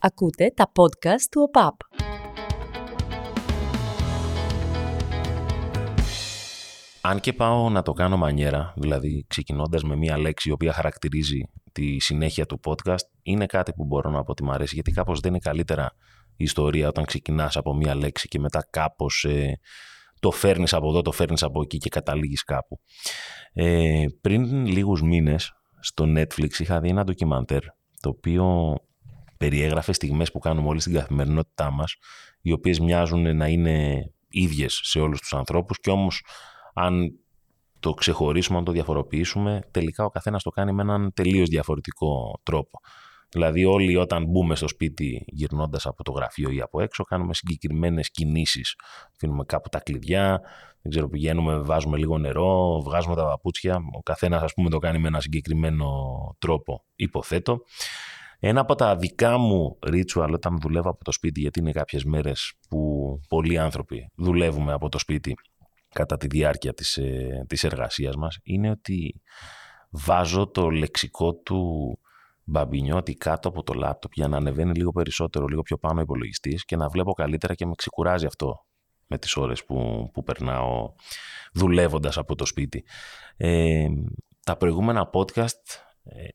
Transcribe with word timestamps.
Ακούτε 0.00 0.52
τα 0.56 0.72
podcast 0.74 1.26
του 1.30 1.42
ΟΠΑΠ. 1.42 1.74
Αν 7.00 7.20
και 7.20 7.32
πάω 7.32 7.70
να 7.70 7.82
το 7.82 7.92
κάνω 7.92 8.16
μανιέρα, 8.16 8.74
δηλαδή 8.76 9.24
ξεκινώντας 9.28 9.82
με 9.82 9.96
μία 9.96 10.18
λέξη 10.18 10.48
η 10.48 10.52
οποία 10.52 10.72
χαρακτηρίζει 10.72 11.40
τη 11.72 12.00
συνέχεια 12.00 12.46
του 12.46 12.60
podcast, 12.64 13.06
είναι 13.22 13.46
κάτι 13.46 13.72
που 13.72 13.84
μπορώ 13.84 14.10
να 14.10 14.22
πω 14.22 14.30
ότι 14.30 14.44
μου 14.44 14.52
αρέσει, 14.52 14.74
γιατί 14.74 14.90
κάπως 14.90 15.20
δεν 15.20 15.30
είναι 15.30 15.40
καλύτερα 15.40 15.92
η 16.36 16.44
ιστορία 16.44 16.88
όταν 16.88 17.04
ξεκινάς 17.04 17.56
από 17.56 17.74
μία 17.74 17.94
λέξη 17.94 18.28
και 18.28 18.38
μετά 18.38 18.66
κάπως 18.70 19.24
ε, 19.24 19.58
το 20.20 20.30
φέρνεις 20.30 20.72
από 20.72 20.88
εδώ, 20.88 21.02
το 21.02 21.12
φέρνεις 21.12 21.42
από 21.42 21.60
εκεί 21.62 21.78
και 21.78 21.88
καταλήγεις 21.88 22.44
κάπου. 22.44 22.80
Ε, 23.52 24.04
πριν 24.20 24.66
λίγους 24.66 25.02
μήνες 25.02 25.52
στο 25.80 26.04
Netflix 26.16 26.58
είχα 26.58 26.80
δει 26.80 26.88
ένα 26.88 27.04
ντοκιμαντέρ 27.04 27.62
το 28.00 28.08
οποίο 28.08 28.74
περιέγραφε 29.38 29.92
στιγμές 29.92 30.30
που 30.30 30.38
κάνουμε 30.38 30.68
όλοι 30.68 30.80
στην 30.80 30.92
καθημερινότητά 30.92 31.70
μας 31.70 31.96
οι 32.40 32.52
οποίες 32.52 32.80
μοιάζουν 32.80 33.36
να 33.36 33.46
είναι 33.48 34.10
ίδιες 34.28 34.80
σε 34.82 35.00
όλους 35.00 35.20
τους 35.20 35.34
ανθρώπους 35.34 35.80
και 35.80 35.90
όμως 35.90 36.24
αν 36.74 37.18
το 37.80 37.94
ξεχωρίσουμε, 37.94 38.58
αν 38.58 38.64
το 38.64 38.72
διαφοροποιήσουμε 38.72 39.60
τελικά 39.70 40.04
ο 40.04 40.10
καθένας 40.10 40.42
το 40.42 40.50
κάνει 40.50 40.72
με 40.72 40.82
έναν 40.82 41.12
τελείως 41.14 41.48
διαφορετικό 41.48 42.40
τρόπο. 42.42 42.80
Δηλαδή 43.30 43.64
όλοι 43.64 43.96
όταν 43.96 44.24
μπούμε 44.24 44.56
στο 44.56 44.68
σπίτι 44.68 45.24
γυρνώντας 45.26 45.86
από 45.86 46.02
το 46.02 46.12
γραφείο 46.12 46.50
ή 46.50 46.60
από 46.60 46.80
έξω 46.80 47.04
κάνουμε 47.04 47.34
συγκεκριμένες 47.34 48.10
κινήσεις. 48.10 48.74
Αφήνουμε 49.14 49.44
κάπου 49.44 49.68
τα 49.68 49.80
κλειδιά, 49.80 50.40
δεν 50.82 50.90
ξέρω, 50.90 51.08
πηγαίνουμε, 51.08 51.58
βάζουμε 51.58 51.96
λίγο 51.96 52.18
νερό, 52.18 52.82
βγάζουμε 52.82 53.14
τα 53.14 53.24
παπούτσια. 53.24 53.76
Ο 53.96 54.02
καθένας 54.02 54.42
ας 54.42 54.54
πούμε 54.54 54.70
το 54.70 54.78
κάνει 54.78 54.98
με 54.98 55.08
ένα 55.08 55.20
συγκεκριμένο 55.20 55.86
τρόπο, 56.38 56.84
υποθέτω. 56.96 57.62
Ένα 58.40 58.60
από 58.60 58.74
τα 58.74 58.96
δικά 58.96 59.38
μου 59.38 59.78
ritual 59.86 60.30
όταν 60.32 60.58
δουλεύω 60.60 60.90
από 60.90 61.04
το 61.04 61.12
σπίτι, 61.12 61.40
γιατί 61.40 61.58
είναι 61.60 61.72
κάποιες 61.72 62.04
μέρες 62.04 62.52
που 62.68 63.20
πολλοί 63.28 63.58
άνθρωποι 63.58 64.10
δουλεύουμε 64.14 64.72
από 64.72 64.88
το 64.88 64.98
σπίτι 64.98 65.34
κατά 65.88 66.16
τη 66.16 66.26
διάρκεια 66.26 66.74
της, 66.74 66.96
ε, 66.96 67.44
της 67.48 67.64
εργασίας 67.64 68.16
μας, 68.16 68.38
είναι 68.42 68.70
ότι 68.70 69.22
βάζω 69.90 70.46
το 70.46 70.70
λεξικό 70.70 71.34
του 71.34 71.98
μπαμπινιώτη 72.44 73.14
κάτω 73.14 73.48
από 73.48 73.62
το 73.62 73.72
λάπτοπ 73.72 74.12
για 74.14 74.28
να 74.28 74.36
ανεβαίνει 74.36 74.74
λίγο 74.74 74.92
περισσότερο, 74.92 75.46
λίγο 75.46 75.62
πιο 75.62 75.78
πάνω 75.78 75.98
ο 75.98 76.02
υπολογιστής 76.02 76.64
και 76.64 76.76
να 76.76 76.88
βλέπω 76.88 77.12
καλύτερα 77.12 77.54
και 77.54 77.66
με 77.66 77.74
ξεκουράζει 77.74 78.26
αυτό 78.26 78.64
με 79.06 79.18
τις 79.18 79.36
ώρες 79.36 79.64
που, 79.64 80.10
που 80.12 80.22
περνάω 80.22 80.92
δουλεύοντας 81.52 82.18
από 82.18 82.34
το 82.34 82.46
σπίτι. 82.46 82.84
Ε, 83.36 83.86
τα 84.44 84.56
προηγούμενα 84.56 85.10
podcast 85.12 85.62
ε, 86.02 86.28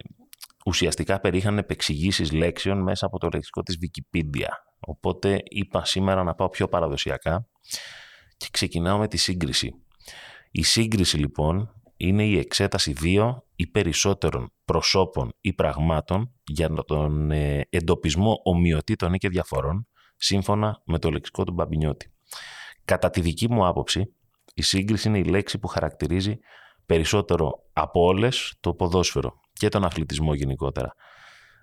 ουσιαστικά 0.66 1.20
περίχαν 1.20 1.58
επεξηγήσεις 1.58 2.32
λέξεων 2.32 2.82
μέσα 2.82 3.06
από 3.06 3.20
το 3.20 3.30
λεξικό 3.34 3.62
της 3.62 3.78
Wikipedia. 3.82 4.48
Οπότε 4.80 5.42
είπα 5.44 5.86
σήμερα 5.86 6.24
να 6.24 6.34
πάω 6.34 6.50
πιο 6.50 6.68
παραδοσιακά 6.68 7.48
και 8.38 8.48
ξεκινάω 8.52 8.98
με 8.98 9.08
τη 9.08 9.18
σύγκριση. 9.18 9.72
Η 10.52 10.64
σύγκριση 10.64 11.18
λοιπόν 11.18 11.82
είναι 11.98 12.26
η 12.26 12.38
εξέταση 12.38 12.94
δύο 12.94 13.46
ή 13.56 13.68
περισσότερων 13.68 14.52
προσώπων 14.66 15.34
ή 15.42 15.54
πραγμάτων 15.54 16.34
για 16.44 16.70
τον 16.70 17.32
ε, 17.32 17.68
εντοπισμό 17.70 18.40
ομοιοτήτων 18.44 19.14
ή 19.14 19.18
και 19.18 19.30
διαφορών 19.30 19.88
σύμφωνα 20.16 20.82
με 20.86 21.00
το 21.00 21.10
λεξικό 21.10 21.44
του 21.44 21.54
Μπαμπινιώτη. 21.54 22.14
Κατά 22.86 23.10
τη 23.10 23.22
δική 23.22 23.52
μου 23.52 23.68
άποψη, 23.68 24.14
η 24.54 24.62
σύγκριση 24.62 25.08
είναι 25.08 25.18
η 25.18 25.24
λέξη 25.24 25.60
που 25.60 25.68
χαρακτηρίζει 25.68 26.38
περισσότερο 26.86 27.64
από 27.74 28.02
όλες 28.04 28.54
το 28.60 28.74
ποδόσφαιρο 28.74 29.42
και 29.64 29.70
τον 29.70 29.84
αθλητισμό 29.84 30.34
γενικότερα. 30.34 30.94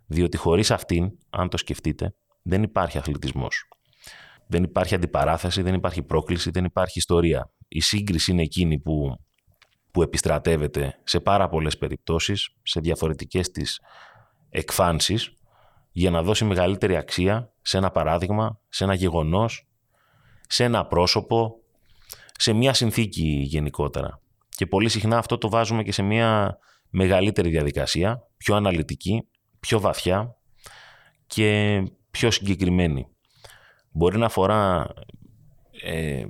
Διότι 0.07 0.37
χωρίς 0.37 0.71
αυτήν, 0.71 1.11
αν 1.31 1.49
το 1.49 1.57
σκεφτείτε, 1.57 2.15
δεν 2.43 2.63
υπάρχει 2.63 2.99
αθλητισμός. 2.99 3.69
Δεν 4.47 4.63
υπάρχει 4.63 4.95
αντιπαράθεση, 4.95 5.63
δεν 5.63 5.75
υπάρχει 5.75 6.03
πρόκληση, 6.03 6.51
δεν 6.51 6.65
υπάρχει 6.65 6.99
ιστορία. 6.99 7.51
Η 7.69 7.81
σύγκριση 7.81 8.31
είναι 8.31 8.43
εκείνη 8.43 8.79
που, 8.79 9.17
που 9.91 10.03
επιστρατεύεται 10.03 11.01
σε 11.05 11.21
πάρα 11.21 11.49
πολλές 11.49 11.79
περιπτώσεις, 11.79 12.49
σε 12.63 12.81
διαφορετικές 12.81 13.51
της 13.51 13.81
εκφάνσεις, 14.49 15.33
για 15.91 16.11
να 16.11 16.23
δώσει 16.23 16.45
μεγαλύτερη 16.45 16.97
αξία 16.97 17.53
σε 17.63 17.77
ένα 17.77 17.91
παράδειγμα, 17.91 18.61
σε 18.69 18.85
ένα 18.85 18.95
γεγονός, 18.95 19.69
σε 20.49 20.65
ένα 20.65 20.87
πρόσωπο, 20.87 21.55
σε 22.33 22.53
μια 22.53 22.73
συνθήκη 22.73 23.43
γενικότερα. 23.43 24.21
Και 24.49 24.67
πολύ 24.67 24.89
συχνά 24.89 25.19
αυτό 25.19 25.39
το 25.39 25.49
βάζουμε 25.49 25.83
και 25.83 25.93
σε 25.93 26.03
μια 26.03 26.59
μεγαλύτερη 26.91 27.51
διαδικασία, 27.51 28.27
πιο 28.37 28.55
αναλυτική, 28.55 29.29
πιο 29.61 29.81
βαθιά 29.81 30.37
και 31.27 31.83
πιο 32.11 32.31
συγκεκριμένη. 32.31 33.07
Μπορεί 33.91 34.19
να 34.19 34.27
αφορά 34.27 34.89
ε, 35.83 36.25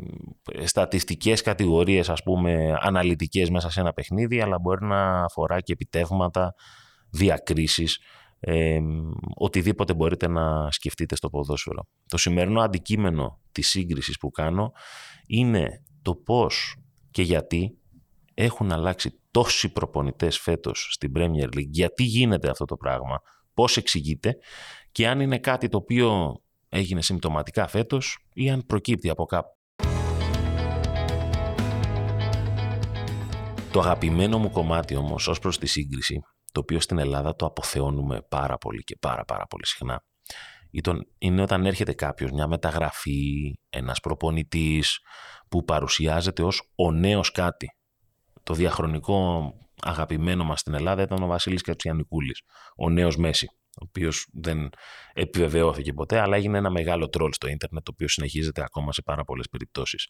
στατιστικές 0.65 1.43
κατηγορίες, 1.43 2.09
ας 2.09 2.23
πούμε, 2.23 2.77
αναλυτικές 2.81 3.51
μέσα 3.51 3.71
σε 3.71 3.81
ένα 3.81 3.93
παιχνίδι, 3.93 4.41
αλλά 4.41 4.59
μπορεί 4.59 4.85
να 4.85 5.25
αφορά 5.25 5.61
και 5.61 5.73
επιτεύγματα, 5.73 6.55
διακρίσεις, 7.11 7.99
ε, 8.41 8.81
οτιδήποτε 9.35 9.95
μπορείτε 9.95 10.29
να 10.29 10.71
σκεφτείτε 10.71 11.17
στο 11.17 11.31
ποδόσφαιρο. 11.31 11.87
Το 12.07 12.17
σημερινό 12.17 12.61
αντικείμενο 12.61 13.41
της 13.53 13.69
σύγκρισης 13.69 14.19
που 14.19 14.31
κάνω 14.31 14.73
είναι 15.27 15.83
το 16.03 16.15
πώς 16.15 16.77
και 17.11 17.23
γιατί 17.23 17.79
έχουν 18.35 18.73
αλλάξει 18.73 19.20
τόσοι 19.31 19.73
προπονητές 19.73 20.39
φέτος 20.39 20.89
στην 20.93 21.13
Premier 21.17 21.57
League, 21.57 21.69
γιατί 21.71 22.03
γίνεται 22.03 22.51
αυτό 22.51 22.65
το 22.65 22.77
πράγμα, 22.77 23.21
πώς 23.55 23.77
εξηγείται 23.77 24.37
και 24.93 25.09
αν 25.09 25.21
είναι 25.21 25.39
κάτι 25.39 25.69
το 25.69 25.77
οποίο 25.77 26.41
έγινε 26.69 27.03
συμπτωματικά 27.03 27.67
φέτος 27.67 28.19
ή 28.33 28.51
αν 28.51 28.67
προκύπτει 28.67 29.09
από 29.09 29.25
κάπου. 29.25 29.59
Το 33.73 33.81
αγαπημένο 33.81 34.39
μου 34.39 34.51
κομμάτι 34.51 34.97
όμως 34.97 35.29
ως 35.29 35.39
προς 35.39 35.59
τη 35.59 35.67
σύγκριση, 35.67 36.21
το 36.53 36.61
οποίο 36.61 36.81
στην 36.81 36.99
Ελλάδα 36.99 37.37
το 37.37 37.47
αποθεώνουμε 37.47 38.23
πάρα 38.29 38.59
πολύ 38.59 38.83
και 38.83 38.97
πάρα 39.01 39.25
πάρα 39.25 39.47
πολύ 39.47 39.67
συχνά, 39.67 40.05
είναι 41.19 41.43
όταν 41.43 41.67
έρχεται 41.67 41.93
κάποιος, 41.93 42.31
μια 42.31 42.47
μεταγραφή, 42.47 43.55
ένας 43.71 44.01
προπονητής 44.01 44.99
που 45.49 45.65
παρουσιάζεται 45.65 46.43
ως 46.43 46.73
ο 46.75 46.93
νέος 46.93 47.31
κάτι 47.31 47.75
το 48.51 48.57
διαχρονικό 48.57 49.53
αγαπημένο 49.83 50.45
μας 50.45 50.61
στην 50.61 50.75
Ελλάδα 50.75 51.03
ήταν 51.03 51.23
ο 51.23 51.27
Βασίλης 51.27 51.63
Κατσιανικούλης, 51.63 52.43
ο 52.77 52.91
νέος 52.91 53.17
Μέση, 53.17 53.47
ο 53.51 53.85
οποίος 53.89 54.29
δεν 54.33 54.71
επιβεβαιώθηκε 55.13 55.93
ποτέ, 55.93 56.21
αλλά 56.21 56.37
έγινε 56.37 56.59
ένα 56.59 56.71
μεγάλο 56.71 57.09
τρόλ 57.09 57.33
στο 57.33 57.49
ίντερνετ, 57.49 57.85
το 57.85 57.91
οποίο 57.95 58.09
συνεχίζεται 58.09 58.63
ακόμα 58.63 58.93
σε 58.93 59.03
πάρα 59.03 59.25
πολλές 59.25 59.49
περιπτώσεις. 59.49 60.09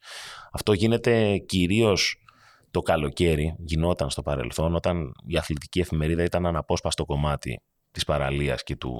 Αυτό 0.52 0.72
γίνεται 0.72 1.38
κυρίως 1.38 2.24
το 2.70 2.80
καλοκαίρι, 2.80 3.54
γινόταν 3.58 4.10
στο 4.10 4.22
παρελθόν, 4.22 4.74
όταν 4.74 5.12
η 5.26 5.36
αθλητική 5.36 5.80
εφημερίδα 5.80 6.22
ήταν 6.22 6.46
αναπόσπαστο 6.46 7.04
κομμάτι 7.04 7.62
της 7.90 8.04
παραλίας 8.04 8.62
και 8.62 8.76
του, 8.76 8.94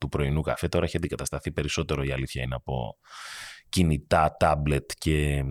του 0.00 0.08
πρωινού 0.08 0.40
καφέ. 0.40 0.68
Τώρα 0.68 0.84
έχει 0.84 0.96
αντικατασταθεί 0.96 1.52
περισσότερο, 1.52 2.02
η 2.02 2.12
αλήθεια 2.12 2.42
είναι, 2.42 2.54
από 2.54 2.98
κινητά, 3.68 4.36
τάμπλετ 4.38 4.90
και 4.98 5.44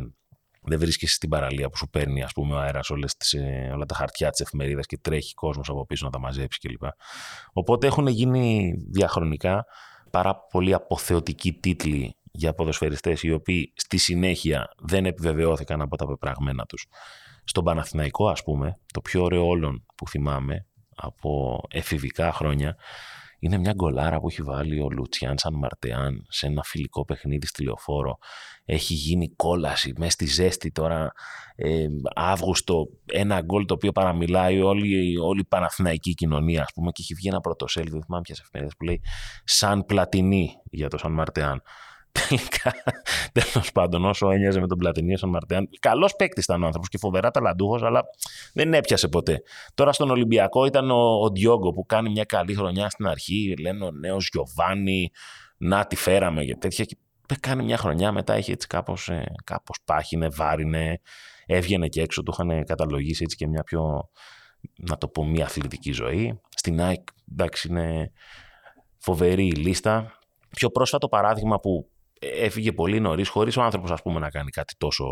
δεν 0.68 0.80
βρίσκεσαι 0.80 1.14
στην 1.14 1.30
παραλία 1.30 1.70
που 1.70 1.78
σου 1.78 1.90
παίρνει 1.90 2.24
ας 2.24 2.32
πούμε, 2.32 2.56
ο 2.56 2.60
αέρας 2.60 2.90
ε, 3.34 3.70
όλα 3.74 3.86
τα 3.86 3.96
χαρτιά 3.96 4.30
τη 4.30 4.44
εφημερίδα 4.44 4.82
και 4.82 4.98
τρέχει 4.98 5.34
κόσμος 5.34 5.70
από 5.70 5.86
πίσω 5.86 6.06
να 6.06 6.12
τα 6.12 6.20
μαζέψει 6.20 6.60
κλπ. 6.60 6.84
Οπότε 7.54 7.88
έχουν 7.88 8.08
γίνει 8.08 8.74
διαχρονικά 8.92 9.66
πάρα 10.12 10.36
πολύ 10.52 10.74
αποθεωτικοί 10.74 11.54
τίτλοι 11.54 12.16
για 12.32 12.54
ποδοσφαιριστές 12.54 13.24
οι 13.24 13.32
οποίοι 13.32 13.74
στη 13.76 13.98
συνέχεια 13.98 14.70
δεν 14.78 15.06
επιβεβαιώθηκαν 15.06 15.82
από 15.82 15.96
τα 15.98 16.08
πεπραγμένα 16.08 16.66
τους. 16.66 16.88
Στον 17.44 17.64
Παναθηναϊκό 17.64 18.30
ας 18.30 18.44
πούμε, 18.44 18.80
το 18.94 19.02
πιο 19.02 19.24
ωραίο 19.24 19.48
όλων 19.48 19.86
που 19.96 20.08
θυμάμαι 20.08 20.66
από 20.96 21.62
εφηβικά 21.70 22.34
χρόνια 22.34 22.76
είναι 23.40 23.58
μια 23.58 23.74
γκολάρα 23.74 24.20
που 24.20 24.28
έχει 24.28 24.42
βάλει 24.42 24.82
ο 24.82 24.90
Λουτσιάν 24.90 25.38
Σαν 25.38 25.54
Μαρτεάν 25.54 26.26
σε 26.30 26.46
ένα 26.46 26.64
φιλικό 26.64 27.06
παιχνίδι 27.06 27.46
στη 27.46 27.64
λεωφόρο. 27.64 28.18
Έχει 28.66 28.94
γίνει 28.94 29.30
κόλαση 29.36 29.94
μέσα 29.98 30.12
στη 30.12 30.26
ζέστη 30.26 30.72
τώρα 30.72 31.12
ε, 31.56 31.88
Αύγουστο. 32.16 32.88
Ένα 33.06 33.42
γκολ 33.42 33.66
το 33.66 33.74
οποίο 33.74 33.92
παραμιλάει 33.92 34.62
όλη, 34.62 35.18
όλη 35.18 35.40
η 35.40 35.46
Παναθηναϊκή 35.46 36.14
κοινωνία 36.14 36.62
ας 36.62 36.72
πούμε 36.74 36.92
και 36.92 37.02
έχει 37.02 37.14
βγει 37.14 37.28
ένα 37.28 37.40
πρωτοσέλιδο, 37.40 37.96
δεν 37.96 38.04
θυμάμαι 38.06 38.24
ποιες 38.24 38.40
εφημερίδες 38.40 38.76
που 38.78 38.84
λέει 38.84 39.02
Σαν 39.44 39.86
Πλατινί 39.86 40.50
για 40.72 40.88
το 40.88 40.98
Σαν 40.98 41.12
Μαρτεάν. 41.12 41.62
Τελικά, 42.28 42.74
τέλος 43.32 43.72
πάντων, 43.72 44.06
όσο 44.06 44.30
ένοιαζε 44.32 44.60
με 44.60 44.68
τον 44.68 44.78
Πλατινίο 44.78 45.18
Σαν 45.18 45.30
Μαρτεάν, 45.30 45.70
καλός 45.80 46.16
παίκτης 46.16 46.44
ήταν 46.44 46.64
ο 46.64 46.66
άνθρωπος 46.66 46.90
και 46.90 46.98
φοβερά 46.98 47.32
ταλαντούχος, 47.32 47.84
αλλά 47.84 48.04
δεν 48.54 48.74
έπιασε 48.74 49.08
ποτέ. 49.08 49.42
Τώρα 49.74 49.94
στον 49.94 50.10
Ολυμπιακό 50.10 50.66
ήταν 50.66 50.92
ο, 50.92 51.20
ο 51.24 51.32
Ντιόγκο 51.32 51.72
που 51.72 51.86
κάνει 51.86 52.10
μια 52.10 52.24
καλή 52.24 52.54
χρονιά 52.54 52.90
στην 52.90 53.08
αρχή. 53.08 53.54
Λένε 53.62 53.86
ο 53.86 53.92
νέος 53.92 54.30
Γιωβάνι, 54.32 55.12
να 55.58 55.86
τη 55.86 55.96
φέραμε 55.96 56.44
και 56.46 56.56
τέτοια. 56.56 56.86
Και 56.86 56.98
κάνει 57.40 57.64
μια 57.64 57.78
χρονιά, 57.78 58.12
μετά 58.12 58.34
έχει 58.34 58.52
έτσι 58.52 58.68
κάπως 58.68 59.10
ε, 59.10 59.26
κάπως 59.44 59.78
πάχινε, 59.86 60.30
βάρινε, 60.30 61.02
έβγαινε 61.46 61.88
και 61.88 62.02
έξω, 62.02 62.24
του 62.24 62.32
είχαν 62.34 62.64
καταλογίσει 62.64 63.24
έτσι 63.24 63.36
και 63.36 63.48
μια 63.48 63.64
πιο, 63.64 64.10
να 64.76 64.98
το 64.98 65.08
πω, 65.08 65.26
μια 65.26 65.46
αθλητική 65.46 65.92
ζωή. 65.92 66.40
Στην 66.50 66.82
ΑΕΚ, 66.82 67.08
εντάξει, 67.32 67.68
είναι 67.68 68.12
φοβερή 68.98 69.46
η 69.46 69.52
λίστα 69.52 70.20
πιο 70.50 70.70
πρόσφατο 70.70 71.08
παράδειγμα 71.08 71.60
που 71.60 71.90
έφυγε 72.20 72.72
πολύ 72.72 73.00
νωρίς, 73.00 73.30
χωρίς 73.30 73.58
ο 73.58 73.62
άνθρωπος 73.62 74.02
να 74.04 74.30
κάνει 74.30 74.50
κάτι 74.50 74.74
τόσο, 74.78 75.06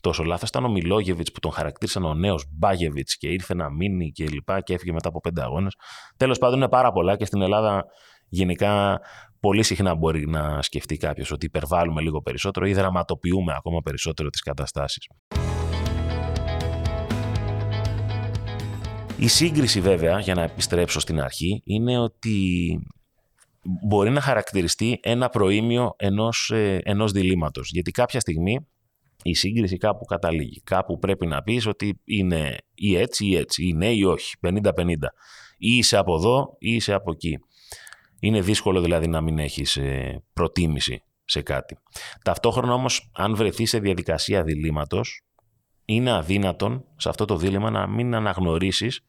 τόσο 0.00 0.24
λάθος. 0.24 0.48
Ήταν 0.48 0.64
ο 0.64 0.68
Μιλόγεβιτς 0.68 1.32
που 1.32 1.40
τον 1.40 1.52
χαρακτήρισαν 1.52 2.04
ο 2.04 2.14
νέος 2.14 2.44
Μπάγεβιτς 2.50 3.16
και 3.16 3.28
ήρθε 3.28 3.54
να 3.54 3.70
μείνει 3.70 4.10
και 4.10 4.26
λοιπά 4.26 4.60
και 4.60 4.74
έφυγε 4.74 4.92
μετά 4.92 5.08
από 5.08 5.20
πέντε 5.20 5.42
αγώνες. 5.42 5.74
Τέλος 6.16 6.38
πάντων, 6.38 6.56
είναι 6.56 6.68
πάρα 6.68 6.92
πολλά 6.92 7.16
και 7.16 7.24
στην 7.24 7.42
Ελλάδα 7.42 7.84
γενικά 8.28 9.00
πολύ 9.40 9.62
συχνά 9.62 9.94
μπορεί 9.94 10.28
να 10.28 10.62
σκεφτεί 10.62 10.96
κάποιος 10.96 11.30
ότι 11.30 11.46
υπερβάλλουμε 11.46 12.00
λίγο 12.00 12.22
περισσότερο 12.22 12.66
ή 12.66 12.72
δραματοποιούμε 12.72 13.54
ακόμα 13.56 13.80
περισσότερο 13.80 14.28
τις 14.28 14.40
καταστάσεις. 14.42 15.06
Η 19.16 19.28
σύγκριση 19.28 19.80
βέβαια, 19.80 20.18
για 20.18 20.34
να 20.34 20.42
επιστρέψω 20.42 21.00
στην 21.00 21.20
αρχή, 21.20 21.62
είναι 21.64 21.98
ότι 21.98 22.78
μπορεί 23.62 24.10
να 24.10 24.20
χαρακτηριστεί 24.20 25.00
ένα 25.02 25.28
προήμιο 25.28 25.94
ενός, 25.98 26.50
ε, 26.50 26.80
ενός 26.84 27.12
διλήμματος. 27.12 27.70
Γιατί 27.70 27.90
κάποια 27.90 28.20
στιγμή 28.20 28.66
η 29.22 29.34
σύγκριση 29.34 29.76
κάπου 29.76 30.04
καταλήγει. 30.04 30.60
Κάπου 30.64 30.98
πρέπει 30.98 31.26
να 31.26 31.42
πεις 31.42 31.66
ότι 31.66 32.00
είναι 32.04 32.56
ή 32.74 32.96
έτσι 32.96 33.26
ή 33.26 33.36
έτσι, 33.36 33.66
ή 33.66 33.72
ναι 33.72 33.92
ή 33.92 34.04
όχι, 34.04 34.36
50-50. 34.40 35.12
Ή 35.58 35.76
είσαι 35.76 35.96
από 35.96 36.14
εδώ 36.14 36.56
ή 36.58 36.74
είσαι 36.74 36.92
από 36.92 37.10
εκεί. 37.10 37.38
Είναι 38.20 38.40
δύσκολο 38.40 38.80
δηλαδή 38.80 39.08
να 39.08 39.20
μην 39.20 39.38
έχεις 39.38 39.76
ε, 39.76 40.22
προτίμηση 40.32 41.02
σε 41.24 41.42
κάτι. 41.42 41.78
Ταυτόχρονα 42.24 42.72
όμως 42.72 43.10
αν 43.12 43.36
βρεθεί 43.36 43.66
σε 43.66 43.78
διαδικασία 43.78 44.42
διλήμματος 44.42 45.22
είναι 45.84 46.12
αδύνατον 46.12 46.84
σε 46.96 47.08
αυτό 47.08 47.24
το 47.24 47.36
δίλημα 47.36 47.70
να 47.70 47.86
μην 47.86 48.14
αναγνωρίσεις 48.14 49.04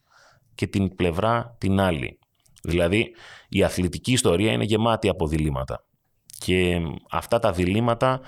και 0.56 0.68
την 0.68 0.96
πλευρά 0.96 1.56
την 1.58 1.80
άλλη. 1.80 2.20
Δηλαδή 2.64 3.16
η 3.50 3.64
αθλητική 3.64 4.12
ιστορία 4.12 4.52
είναι 4.52 4.64
γεμάτη 4.64 5.10
από 5.10 5.28
διλήμματα 5.28 5.84
και 6.40 6.82
αυτά 7.10 7.40
τα 7.40 7.52
διλήμματα 7.52 8.22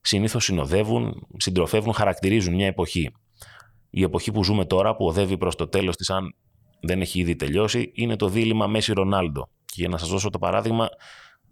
συνήθως 0.00 0.44
συνοδεύουν, 0.44 1.26
συντροφεύουν, 1.36 1.92
χαρακτηρίζουν 1.92 2.54
μια 2.54 2.66
εποχή. 2.66 3.10
Η 3.90 4.02
εποχή 4.02 4.32
που 4.32 4.44
ζούμε 4.44 4.64
τώρα 4.64 4.96
που 4.96 5.06
οδεύει 5.06 5.38
προς 5.38 5.56
το 5.56 5.68
τέλος 5.68 5.96
της 5.96 6.10
αν 6.10 6.34
δεν 6.80 7.00
έχει 7.00 7.20
ήδη 7.20 7.36
τελειώσει 7.36 7.90
είναι 7.94 8.16
το 8.16 8.28
δίλημα 8.28 8.66
Μέση 8.66 8.92
Ρονάλντο. 8.92 9.48
Και 9.64 9.74
για 9.76 9.88
να 9.88 9.98
σας 9.98 10.08
δώσω 10.08 10.30
το 10.30 10.38
παράδειγμα, 10.38 10.88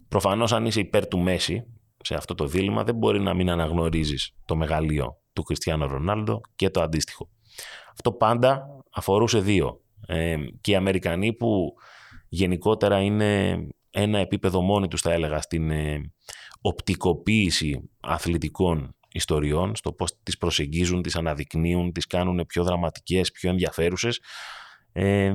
προφανώς 0.07 0.51
αν 0.51 0.65
είσαι 0.65 0.79
υπέρ 0.79 1.07
του 1.07 1.19
Μέση 1.19 1.63
σε 2.03 2.15
αυτό 2.15 2.35
το 2.35 2.45
δίλημα 2.45 2.83
δεν 2.83 2.95
μπορεί 2.95 3.19
να 3.19 3.33
μην 3.33 3.49
αναγνωρίζεις 3.49 4.31
το 4.45 4.55
μεγαλείο 4.55 5.17
του 5.33 5.43
Κριστιανό 5.43 5.85
Ρονάλντο 5.85 6.41
και 6.55 6.69
το 6.69 6.81
αντίστοιχο. 6.81 7.29
Αυτό 7.91 8.11
πάντα 8.11 8.65
αφορούσε 8.91 9.39
δύο. 9.39 9.81
Ε, 10.07 10.35
και 10.61 10.71
οι 10.71 10.75
Αμερικανοί 10.75 11.33
που 11.33 11.73
γενικότερα 12.33 13.01
είναι 13.01 13.61
ένα 13.91 14.19
επίπεδο 14.19 14.61
μόνοι 14.61 14.87
τους 14.87 15.01
θα 15.01 15.11
έλεγα 15.11 15.41
στην 15.41 15.71
ε, 15.71 16.11
οπτικοποίηση 16.61 17.89
αθλητικών 17.99 18.95
ιστοριών, 19.13 19.75
στο 19.75 19.93
πώς 19.93 20.19
τις 20.23 20.37
προσεγγίζουν, 20.37 21.01
τις 21.01 21.15
αναδεικνύουν, 21.15 21.91
τις 21.91 22.07
κάνουν 22.07 22.45
πιο 22.47 22.63
δραματικές, 22.63 23.31
πιο 23.31 23.49
ενδιαφέρουσες. 23.49 24.19
Ε, 24.91 25.33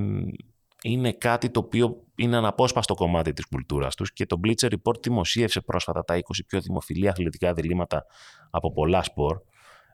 είναι 0.82 1.12
κάτι 1.12 1.50
το 1.50 1.60
οποίο 1.60 2.04
είναι 2.16 2.36
αναπόσπαστο 2.36 2.94
κομμάτι 2.94 3.32
της 3.32 3.46
κουλτούρας 3.46 3.94
τους 3.94 4.12
και 4.12 4.26
το 4.26 4.40
Bleacher 4.44 4.68
Report 4.68 5.02
δημοσίευσε 5.02 5.60
πρόσφατα 5.60 6.04
τα 6.04 6.18
20 6.18 6.20
πιο 6.46 6.60
δημοφιλή 6.60 7.08
αθλητικά 7.08 7.52
διλήμματα 7.52 8.04
από 8.50 8.72
πολλά 8.72 9.02
σπορ. 9.02 9.40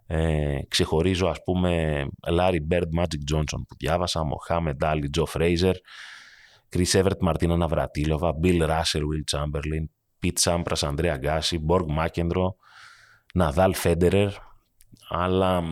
Ε, 0.07 0.59
ξεχωρίζω 0.69 1.29
ας 1.29 1.43
πούμε 1.43 2.03
Larry 2.39 2.59
Bird, 2.71 3.01
Magic 3.01 3.35
Johnson 3.35 3.63
που 3.69 3.75
διάβασα, 3.79 4.23
Mohamed 4.23 4.77
Ali, 4.81 5.05
Joe 5.19 5.25
Fraser, 5.33 5.75
Chris 6.77 7.03
Everett, 7.03 7.21
Μαρτίνα 7.21 7.57
Ναυρατήλοβα, 7.57 8.35
Bill 8.43 8.69
Russell, 8.69 9.01
Will 9.01 9.39
Chamberlain, 9.39 9.85
Pete 10.23 10.41
Sampras, 10.41 10.89
Andrea 10.89 11.17
Gassi, 11.23 11.57
Borg 11.69 11.87
McEnroe, 11.99 12.55
Nadal 13.39 13.73
Federer, 13.83 14.31
αλλά 15.09 15.63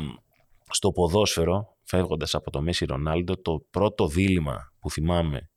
στο 0.70 0.90
ποδόσφαιρο, 0.90 1.76
φεύγοντας 1.84 2.34
από 2.34 2.50
το 2.50 2.60
Μέση 2.60 2.84
Ρονάλντο, 2.84 3.36
το 3.36 3.66
πρώτο 3.70 4.06
δίλημα 4.06 4.72
που 4.78 4.90
θυμάμαι 4.90 5.50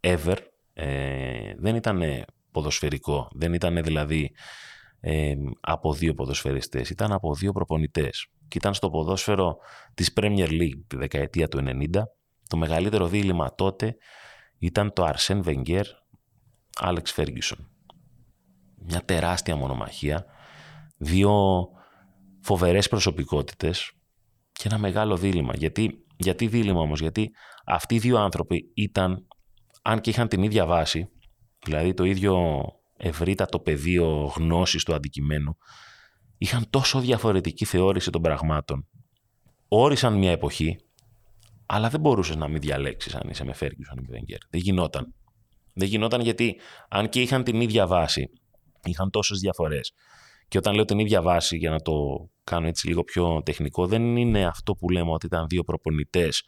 ever 0.00 0.36
ε, 0.72 1.54
δεν 1.58 1.74
ήταν 1.74 2.02
ποδοσφαιρικό, 2.50 3.28
δεν 3.32 3.52
ήταν 3.52 3.82
δηλαδή 3.82 4.30
ε, 5.00 5.34
από 5.60 5.92
δύο 5.92 6.14
ποδοσφαιριστές, 6.14 6.90
ήταν 6.90 7.12
από 7.12 7.34
δύο 7.34 7.52
προπονητές. 7.52 8.26
Και 8.48 8.58
ήταν 8.58 8.74
στο 8.74 8.90
ποδόσφαιρο 8.90 9.56
της 9.94 10.12
Premier 10.20 10.48
League 10.48 10.80
τη 10.86 10.96
δεκαετία 10.96 11.48
του 11.48 11.58
90. 11.64 12.02
Το 12.48 12.56
μεγαλύτερο 12.56 13.06
δίλημα 13.06 13.54
τότε 13.54 13.96
ήταν 14.60 14.92
το 14.92 15.12
Arsène 15.14 15.42
Wenger, 15.44 15.84
Alex 16.80 17.02
Ferguson. 17.16 17.58
Μια 18.76 19.04
τεράστια 19.04 19.56
μονομαχία, 19.56 20.24
δύο 20.96 21.32
φοβερές 22.40 22.88
προσωπικότητες 22.88 23.92
και 24.52 24.62
ένα 24.68 24.78
μεγάλο 24.78 25.16
δίλημα. 25.16 25.54
Γιατί, 25.56 26.06
γιατί 26.16 26.46
δίλημα 26.46 26.80
όμως, 26.80 27.00
γιατί 27.00 27.30
αυτοί 27.66 27.94
οι 27.94 27.98
δύο 27.98 28.18
άνθρωποι 28.18 28.72
ήταν, 28.74 29.26
αν 29.82 30.00
και 30.00 30.10
είχαν 30.10 30.28
την 30.28 30.42
ίδια 30.42 30.66
βάση, 30.66 31.08
δηλαδή 31.64 31.94
το 31.94 32.04
ίδιο 32.04 32.62
ευρύτατο 32.96 33.60
πεδίο 33.60 34.32
γνώσης 34.36 34.84
του 34.84 34.94
αντικειμένου, 34.94 35.56
είχαν 36.38 36.70
τόσο 36.70 37.00
διαφορετική 37.00 37.64
θεώρηση 37.64 38.10
των 38.10 38.22
πραγμάτων. 38.22 38.88
Όρισαν 39.68 40.14
μια 40.14 40.30
εποχή, 40.30 40.76
αλλά 41.72 41.88
δεν 41.88 42.00
μπορούσες 42.00 42.36
να 42.36 42.48
μην 42.48 42.60
διαλέξεις 42.60 43.14
αν 43.14 43.28
είσαι 43.28 43.44
με 43.44 43.54
Ferguson 43.60 43.98
ή 43.98 44.00
με 44.08 44.18
Wenger. 44.18 44.38
Δεν 44.50 44.60
γινόταν. 44.60 45.14
Δεν 45.72 45.88
γινόταν 45.88 46.20
γιατί 46.20 46.56
αν 46.88 47.08
και 47.08 47.20
είχαν 47.20 47.44
την 47.44 47.60
ίδια 47.60 47.86
βάση, 47.86 48.30
είχαν 48.84 49.10
τόσες 49.10 49.38
διαφορές. 49.38 49.92
Και 50.48 50.58
όταν 50.58 50.74
λέω 50.74 50.84
την 50.84 50.98
ίδια 50.98 51.22
βάση, 51.22 51.56
για 51.56 51.70
να 51.70 51.80
το 51.80 51.92
κάνω 52.44 52.66
έτσι 52.66 52.86
λίγο 52.86 53.04
πιο 53.04 53.42
τεχνικό, 53.44 53.86
δεν 53.86 54.16
είναι 54.16 54.46
αυτό 54.46 54.74
που 54.74 54.88
λέμε 54.90 55.10
ότι 55.10 55.26
ήταν 55.26 55.46
δύο 55.48 55.62
προπονητές 55.62 56.42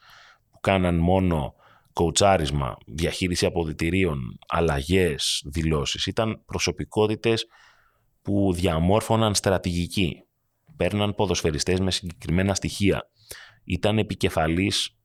που 0.50 0.60
κάναν 0.60 0.98
μόνο 0.98 1.54
κοουτσάρισμα, 1.92 2.76
διαχείριση 2.86 3.46
αποδητηρίων, 3.46 4.38
αλλαγές, 4.48 5.42
δηλώσεις. 5.46 6.06
Ήταν 6.06 6.42
προσωπικότητες 6.46 7.46
που 8.22 8.52
διαμόρφωναν 8.54 9.34
στρατηγική. 9.34 10.22
Παίρναν 10.76 11.14
ποδοσφαιριστές 11.14 11.80
με 11.80 11.90
συγκεκριμένα 11.90 12.54
στοιχεία. 12.54 13.10
Ήταν 13.64 13.98
επικεφαλής 13.98 14.96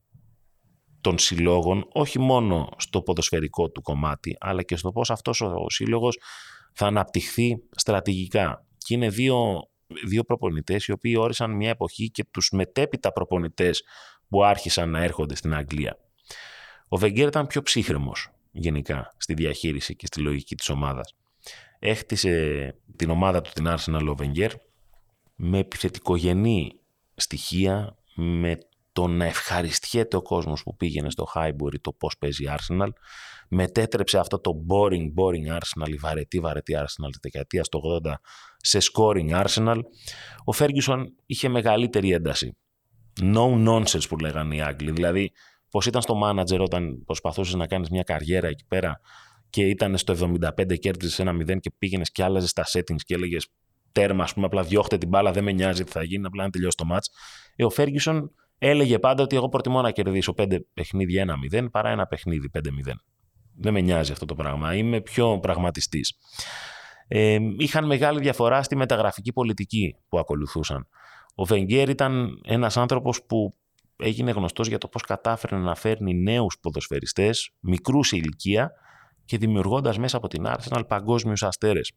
των 1.01 1.17
συλλόγων, 1.17 1.88
όχι 1.94 2.19
μόνο 2.19 2.69
στο 2.77 3.01
ποδοσφαιρικό 3.01 3.69
του 3.69 3.81
κομμάτι, 3.81 4.35
αλλά 4.39 4.63
και 4.63 4.75
στο 4.75 4.91
πώς 4.91 5.09
αυτός 5.09 5.41
ο 5.41 5.69
σύλλογος 5.69 6.17
θα 6.73 6.85
αναπτυχθεί 6.85 7.57
στρατηγικά. 7.71 8.65
Και 8.77 8.94
είναι 8.94 9.09
δύο, 9.09 9.68
δύο 10.07 10.23
προπονητές 10.23 10.85
οι 10.85 10.92
οποίοι 10.92 11.16
όρισαν 11.18 11.51
μια 11.51 11.69
εποχή 11.69 12.09
και 12.09 12.25
τους 12.31 12.49
μετέπειτα 12.51 13.11
προπονητές 13.11 13.83
που 14.30 14.44
άρχισαν 14.44 14.89
να 14.89 15.04
έρχονται 15.04 15.35
στην 15.35 15.56
Αγγλία. 15.56 15.97
Ο 16.87 16.97
Βεγγέρ 16.97 17.27
ήταν 17.27 17.47
πιο 17.47 17.61
ψύχρεμος 17.61 18.30
γενικά 18.51 19.13
στη 19.18 19.33
διαχείριση 19.33 19.95
και 19.95 20.06
στη 20.06 20.21
λογική 20.21 20.56
της 20.56 20.69
ομάδας. 20.69 21.16
Έχτισε 21.80 22.75
την 22.95 23.09
ομάδα 23.09 23.42
του 23.42 23.51
την 23.54 23.68
Arsenal 23.68 24.07
ο 24.09 24.16
Βεγγέρ 24.16 24.51
με 25.35 25.57
επιθετικογενή 25.57 26.80
στοιχεία, 27.16 27.97
με 28.16 28.57
το 28.97 29.07
να 29.07 29.25
ευχαριστιέται 29.25 30.18
ο 30.18 30.21
κόσμος 30.21 30.63
που 30.63 30.75
πήγαινε 30.75 31.09
στο 31.09 31.27
Highbury 31.35 31.80
το 31.81 31.94
πώς 31.94 32.18
παίζει 32.18 32.44
η 32.44 32.49
Arsenal, 32.49 32.89
μετέτρεψε 33.49 34.18
αυτό 34.18 34.39
το 34.39 34.51
boring, 34.69 35.06
boring 35.18 35.57
Arsenal, 35.57 35.89
η 35.89 35.95
βαρετή, 35.95 36.39
βαρετή 36.39 36.73
Arsenal 36.77 37.09
τη 37.11 37.18
δεκαετία 37.21 37.61
του 37.61 38.01
80 38.04 38.11
σε 38.57 38.80
scoring 38.81 39.45
Arsenal. 39.45 39.80
Ο 40.45 40.56
Ferguson 40.57 41.04
είχε 41.25 41.49
μεγαλύτερη 41.49 42.11
ένταση. 42.11 42.57
No 43.21 43.68
nonsense 43.68 44.07
που 44.09 44.18
λέγανε 44.18 44.56
οι 44.56 44.61
Άγγλοι. 44.61 44.92
Δηλαδή, 44.92 45.31
πώς 45.69 45.85
ήταν 45.85 46.01
στο 46.01 46.19
manager 46.23 46.59
όταν 46.59 47.04
προσπαθούσες 47.06 47.54
να 47.54 47.68
κάνεις 47.68 47.89
μια 47.89 48.04
καριέρα 48.04 48.47
εκεί 48.47 48.66
πέρα 48.68 48.99
και 49.49 49.66
ήταν 49.66 49.97
στο 49.97 50.13
75 50.13 50.77
κέρδιζες 50.80 51.19
ένα 51.19 51.31
0 51.31 51.59
και 51.59 51.71
πήγαινες 51.77 52.11
και 52.11 52.23
άλλαζες 52.23 52.54
τα 52.54 52.66
settings 52.73 53.01
και 53.06 53.13
έλεγες 53.13 53.47
τέρμα, 53.92 54.23
ας 54.23 54.33
πούμε, 54.33 54.45
απλά 54.45 54.63
διώχτε 54.63 54.97
την 54.97 55.09
μπάλα, 55.09 55.31
δεν 55.31 55.44
με 55.44 55.51
νοιάζει 55.51 55.83
τι 55.83 55.92
θα 55.92 56.04
γίνει, 56.04 56.25
απλά 56.25 56.44
να 56.44 56.49
τελειώσει 56.49 56.77
το 56.77 56.85
match. 56.92 57.06
Ε, 57.56 57.66
ο 57.66 57.71
Ferguson 57.75 58.21
έλεγε 58.57 58.99
πάντα 58.99 59.23
ότι 59.23 59.35
εγώ 59.35 59.49
προτιμώ 59.49 59.81
να 59.81 59.92
κερδίσω 59.92 60.33
5 60.37 60.57
παιχνίδια 60.73 61.40
1-0 61.52 61.68
παρά 61.71 61.90
ένα 61.90 62.06
παιχνίδι 62.06 62.49
5-0. 62.54 62.59
Δεν 63.59 63.73
με 63.73 63.81
νοιάζει 63.81 64.11
αυτό 64.11 64.26
το 64.26 64.35
πράγμα. 64.35 64.76
Είμαι 64.76 65.02
πιο 65.02 65.40
πραγματιστής. 65.40 66.18
Ε, 67.07 67.37
είχαν 67.57 67.85
μεγάλη 67.85 68.19
διαφορά 68.19 68.64
στη 68.64 68.76
μεταγραφική 68.76 69.33
πολιτική 69.33 69.95
που 70.09 70.19
ακολουθούσαν. 70.19 70.87
Ο 71.35 71.45
Βενγκέρ 71.45 71.90
ήταν 71.90 72.42
ένας 72.44 72.78
άνθρωπος 72.78 73.23
που 73.23 73.56
έγινε 73.97 74.31
γνωστός 74.31 74.68
για 74.68 74.78
το 74.78 74.87
πώς 74.87 75.02
κατάφερε 75.02 75.57
να 75.57 75.76
φέρνει 75.76 76.14
νέους 76.14 76.57
ποδοσφαιριστές, 76.61 77.52
μικρούς 77.59 78.07
σε 78.07 78.16
ηλικία 78.16 78.71
και 79.26 79.37
δημιουργώντας 79.37 79.97
μέσα 79.97 80.18
από 80.18 80.28
την 80.28 80.44
Arsenal 80.47 80.87
παγκόσμιους 80.87 81.44
αστέρες. 81.44 81.92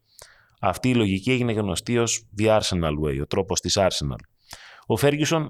Αυτή 0.61 0.89
η 0.89 0.95
λογική 0.95 1.31
έγινε 1.31 1.53
γνωστή 1.53 1.99
ως 1.99 2.29
The 2.39 2.61
Arsenal 2.61 2.95
Way, 3.05 3.21
ο 3.23 3.27
τρόπος 3.27 3.61
της 3.61 3.79
Arsenal. 3.81 4.21
Ο 4.87 4.95
Ferguson 5.01 5.47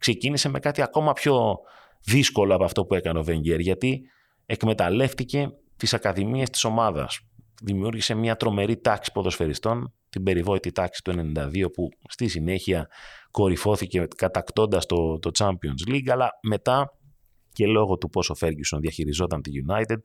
ξεκίνησε 0.00 0.48
με 0.48 0.58
κάτι 0.58 0.82
ακόμα 0.82 1.12
πιο 1.12 1.56
δύσκολο 2.04 2.54
από 2.54 2.64
αυτό 2.64 2.84
που 2.84 2.94
έκανε 2.94 3.18
ο 3.18 3.22
Βενγκέρ, 3.22 3.60
γιατί 3.60 4.00
εκμεταλλεύτηκε 4.46 5.48
τις 5.76 5.94
ακαδημίες 5.94 6.50
της 6.50 6.64
ομάδας. 6.64 7.20
δημιούργησε 7.62 8.14
μια 8.14 8.36
τρομερή 8.36 8.80
τάξη 8.80 9.12
ποδοσφαιριστών, 9.12 9.94
την 10.10 10.22
περιβόητη 10.22 10.72
τάξη 10.72 11.02
του 11.02 11.32
92 11.36 11.72
που 11.72 11.88
στη 12.08 12.28
συνέχεια 12.28 12.88
κορυφώθηκε 13.30 14.06
κατακτώντας 14.16 14.86
το, 14.86 15.18
το 15.18 15.30
Champions 15.38 15.90
League, 15.92 16.08
αλλά 16.08 16.30
μετά 16.42 16.94
και 17.52 17.66
λόγω 17.66 17.96
του 17.96 18.08
πόσο 18.08 18.34
Ferguson 18.40 18.78
διαχειριζόταν 18.80 19.42
τη 19.42 19.50
United, 19.68 19.98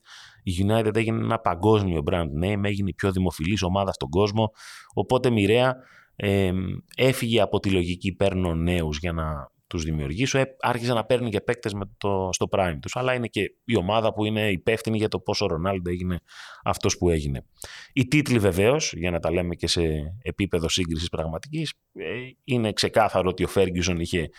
η 0.44 0.66
United 0.68 0.96
έγινε 0.96 1.24
ένα 1.24 1.40
παγκόσμιο 1.40 2.02
brand 2.12 2.44
name, 2.44 2.64
έγινε 2.64 2.90
η 2.90 2.94
πιο 2.94 3.12
δημοφιλής 3.12 3.62
ομάδα 3.62 3.92
στον 3.92 4.10
κόσμο, 4.10 4.52
οπότε 4.94 5.30
μοιραία 5.30 5.76
ε, 6.16 6.52
έφυγε 6.96 7.42
από 7.42 7.60
τη 7.60 7.70
λογική 7.70 8.16
παίρνω 8.16 8.56
νέους 8.56 8.98
για 8.98 9.12
να 9.12 9.54
τους 9.68 9.84
δημιουργήσω, 9.84 10.38
ε, 10.38 10.56
άρχισε 10.60 10.94
να 10.94 11.06
παίρνει 11.06 11.30
και 11.30 11.42
παίκτες 11.42 11.74
με 11.74 11.86
το, 11.98 12.30
στο 12.32 12.48
prime 12.52 12.78
τους, 12.82 12.96
αλλά 12.96 13.14
είναι 13.14 13.28
και 13.28 13.42
η 13.66 13.76
ομάδα 13.76 14.14
που 14.14 14.26
είναι 14.26 14.52
υπεύθυνη 14.52 14.98
για 14.98 15.08
το 15.08 15.20
πόσο 15.20 15.46
ο 15.46 15.48
Ρονάλντο 15.48 15.90
έγινε 15.90 16.20
αυτός 16.64 16.98
που 16.98 17.10
έγινε. 17.10 17.46
Οι 17.94 18.08
τίτλοι 18.08 18.40
βεβαίως, 18.40 18.94
για 18.94 19.12
να 19.12 19.20
τα 19.20 19.32
λέμε 19.32 19.56
και 19.56 19.68
σε 19.68 19.82
επίπεδο 20.22 20.70
σύγκρισης 20.70 21.10
πραγματικής, 21.10 21.74
ε, 21.94 22.06
είναι 22.44 22.74
ξεκάθαρο 22.74 23.30
ότι 23.30 23.44
ο 23.44 23.48
Ferguson 23.56 23.96
είχε 23.98 24.30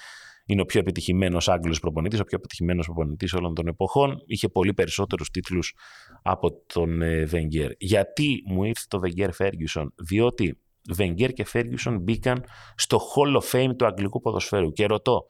είναι 0.49 0.61
ο 0.61 0.65
πιο 0.65 0.81
επιτυχημένος 0.81 1.49
Άγγλος 1.49 1.81
προπονητής, 1.81 2.21
ο 2.21 2.25
πιο 2.25 2.37
επιτυχημένος 2.39 2.87
προπονητής 2.87 3.33
όλων 3.33 3.55
των 3.55 3.67
εποχών. 3.67 4.23
Είχε 4.27 4.49
πολύ 4.49 4.75
περισσότερους 4.75 5.31
τίτλους 5.31 5.75
από 6.23 6.53
τον 6.67 6.99
Βενγκέρ. 7.27 7.71
Γιατί 7.79 8.43
μου 8.47 8.65
ήρθε 8.65 8.85
το 8.89 8.99
Βενγκέρ 9.01 9.31
Ferguson, 9.39 9.87
διότι 9.95 10.59
Βενγκέρ 10.95 11.33
και 11.33 11.47
Ferguson 11.53 11.97
μπήκαν 12.01 12.45
στο 12.77 13.01
Hall 13.15 13.41
of 13.41 13.51
Fame 13.53 13.77
του 13.77 13.87
αγγλικού 13.87 14.21
ποδοσφαίρου. 14.21 14.73
Και 14.73 14.87
ρωτώ, 14.87 15.27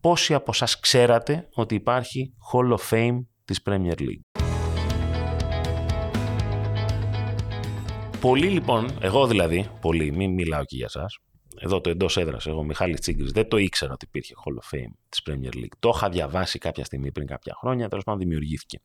πόσοι 0.00 0.34
από 0.34 0.50
εσάς 0.54 0.80
ξέρατε 0.80 1.48
ότι 1.54 1.74
υπάρχει 1.74 2.34
Hall 2.52 2.76
of 2.76 2.90
Fame 2.90 3.18
της 3.44 3.60
Premier 3.66 3.98
League; 3.98 4.42
Πολλοί 8.20 8.46
λοιπόν, 8.46 8.98
εγώ 9.00 9.26
δηλαδή, 9.26 9.70
πολλοί, 9.80 10.12
μην 10.12 10.32
μιλάω 10.32 10.64
και 10.64 10.76
για 10.76 10.88
σας, 10.88 11.18
εδώ 11.60 11.80
το 11.80 11.90
εντός 11.90 12.16
έδρας, 12.16 12.46
εγώ 12.46 12.62
Μιχάλης 12.62 13.00
Τσίγκρι, 13.00 13.30
δεν 13.30 13.48
το 13.48 13.56
ήξερα 13.56 13.92
ότι 13.92 14.04
υπήρχε 14.04 14.34
Hall 14.44 14.52
of 14.52 14.76
Fame 14.76 14.92
της 15.08 15.22
Premier 15.26 15.54
League. 15.56 15.76
Το 15.78 15.92
είχα 15.94 16.08
διαβάσει 16.08 16.58
κάποια 16.58 16.84
στιγμή 16.84 17.12
πριν 17.12 17.26
κάποια 17.26 17.54
χρόνια, 17.60 17.88
τέλος 17.88 18.04
πάντων 18.04 18.20
δημιουργήθηκε. 18.20 18.80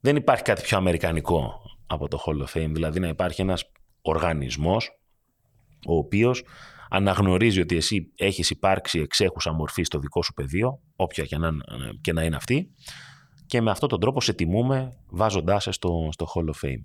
Δεν 0.00 0.16
υπάρχει 0.16 0.42
κάτι 0.42 0.62
πιο 0.62 0.76
αμερικανικό 0.76 1.60
από 1.86 2.08
το 2.08 2.22
Hall 2.26 2.46
of 2.46 2.60
Fame, 2.60 2.70
δηλαδή 2.72 3.00
να 3.00 3.08
υπάρχει 3.08 3.40
ένας 3.40 3.70
οργανισμός 4.08 4.98
ο 5.86 5.96
οποίος 5.96 6.44
αναγνωρίζει 6.90 7.60
ότι 7.60 7.76
εσύ 7.76 8.12
έχεις 8.14 8.50
υπάρξει 8.50 8.98
εξέχουσα 8.98 9.52
μορφή 9.52 9.82
στο 9.82 9.98
δικό 9.98 10.22
σου 10.22 10.32
πεδίο, 10.32 10.80
όποια 10.96 11.24
και 11.24 11.38
να, 11.38 11.50
και 12.00 12.12
να 12.12 12.22
είναι 12.22 12.36
αυτή, 12.36 12.70
και 13.46 13.60
με 13.60 13.70
αυτόν 13.70 13.88
τον 13.88 14.00
τρόπο 14.00 14.20
σε 14.20 14.32
τιμούμε 14.32 14.96
βάζοντάς 15.06 15.62
σε 15.62 15.70
στο, 15.70 16.08
στο 16.12 16.26
Hall 16.34 16.44
of 16.44 16.66
Fame. 16.66 16.80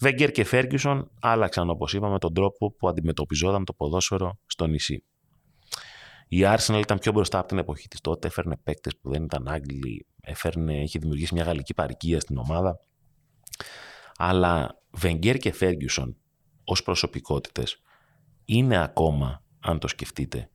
Βέγκερ 0.00 0.30
και 0.30 0.44
Φέργκισον 0.44 1.10
άλλαξαν, 1.20 1.70
όπως 1.70 1.92
είπαμε, 1.92 2.18
τον 2.18 2.34
τρόπο 2.34 2.72
που 2.72 2.88
αντιμετωπιζόταν 2.88 3.64
το 3.64 3.72
ποδόσφαιρο 3.72 4.38
στο 4.46 4.66
νησί. 4.66 5.04
Η 6.28 6.40
Arsenal 6.44 6.80
ήταν 6.80 6.98
πιο 6.98 7.12
μπροστά 7.12 7.38
από 7.38 7.48
την 7.48 7.58
εποχή 7.58 7.88
της 7.88 8.00
τότε, 8.00 8.26
έφερνε 8.26 8.56
παίκτες 8.62 8.96
που 8.96 9.10
δεν 9.10 9.22
ήταν 9.22 9.48
Άγγλοι, 9.48 10.06
έφερνε, 10.20 10.82
είχε 10.82 10.98
δημιουργήσει 10.98 11.34
μια 11.34 11.44
γαλλική 11.44 11.74
παροικία 11.74 12.20
στην 12.20 12.36
ομάδα. 12.38 12.80
Αλλά 14.16 14.78
Βενγκέρ 14.90 15.36
και 15.36 15.52
Φέργκισον 15.52 16.16
ως 16.70 16.82
προσωπικότητες 16.82 17.82
είναι 18.44 18.82
ακόμα, 18.82 19.42
αν 19.60 19.78
το 19.78 19.88
σκεφτείτε, 19.88 20.50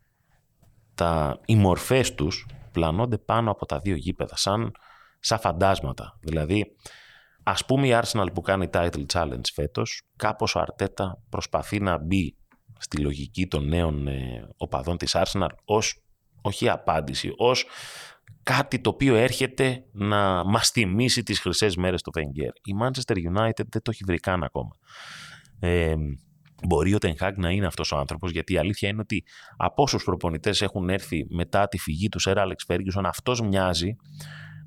τα, 0.95 1.39
οι 1.45 1.55
μορφές 1.55 2.15
τους 2.15 2.47
πλανώνται 2.71 3.17
πάνω 3.17 3.51
από 3.51 3.65
τα 3.65 3.79
δύο 3.79 3.95
γήπεδα, 3.95 4.35
σαν, 4.37 4.71
σαν 5.19 5.39
φαντάσματα. 5.39 6.17
Δηλαδή, 6.21 6.75
Ας 7.47 7.65
πούμε 7.65 7.87
η 7.87 7.99
Arsenal 8.01 8.27
που 8.33 8.41
κάνει 8.41 8.69
title 8.73 9.05
challenge 9.13 9.49
φέτος, 9.53 10.01
κάπως 10.15 10.55
ο 10.55 10.59
Αρτέτα 10.59 11.23
προσπαθεί 11.29 11.79
να 11.79 11.97
μπει 11.97 12.35
στη 12.79 12.97
λογική 12.97 13.47
των 13.47 13.67
νέων 13.67 14.07
ε, 14.07 14.47
οπαδών 14.57 14.97
της 14.97 15.15
Arsenal 15.17 15.49
ως, 15.65 16.03
όχι 16.41 16.69
απάντηση, 16.69 17.33
ως 17.37 17.65
κάτι 18.43 18.79
το 18.79 18.89
οποίο 18.89 19.15
έρχεται 19.15 19.85
να 19.91 20.43
μας 20.43 20.69
θυμίσει 20.69 21.23
τις 21.23 21.39
χρυσές 21.39 21.75
μέρες 21.75 22.01
του 22.01 22.11
Wenger. 22.15 22.51
Η 22.63 22.73
Manchester 22.81 23.15
United 23.15 23.65
δεν 23.69 23.81
το 23.81 23.91
έχει 23.91 24.03
βρει 24.05 24.17
καν 24.17 24.43
ακόμα. 24.43 24.71
Ε, 25.59 25.95
μπορεί 26.67 26.93
ο 26.93 26.97
Ten 27.01 27.13
Hag 27.19 27.31
να 27.35 27.49
είναι 27.49 27.65
αυτός 27.65 27.91
ο 27.91 27.97
άνθρωπος, 27.97 28.31
γιατί 28.31 28.53
η 28.53 28.57
αλήθεια 28.57 28.89
είναι 28.89 29.01
ότι 29.01 29.23
από 29.57 29.83
όσους 29.83 30.03
προπονητές 30.03 30.61
έχουν 30.61 30.89
έρθει 30.89 31.25
μετά 31.29 31.67
τη 31.67 31.77
φυγή 31.77 32.09
του 32.09 32.21
Sir 32.21 32.35
Alex 32.35 32.73
Ferguson, 32.73 33.03
αυτός 33.03 33.41
μοιάζει 33.41 33.95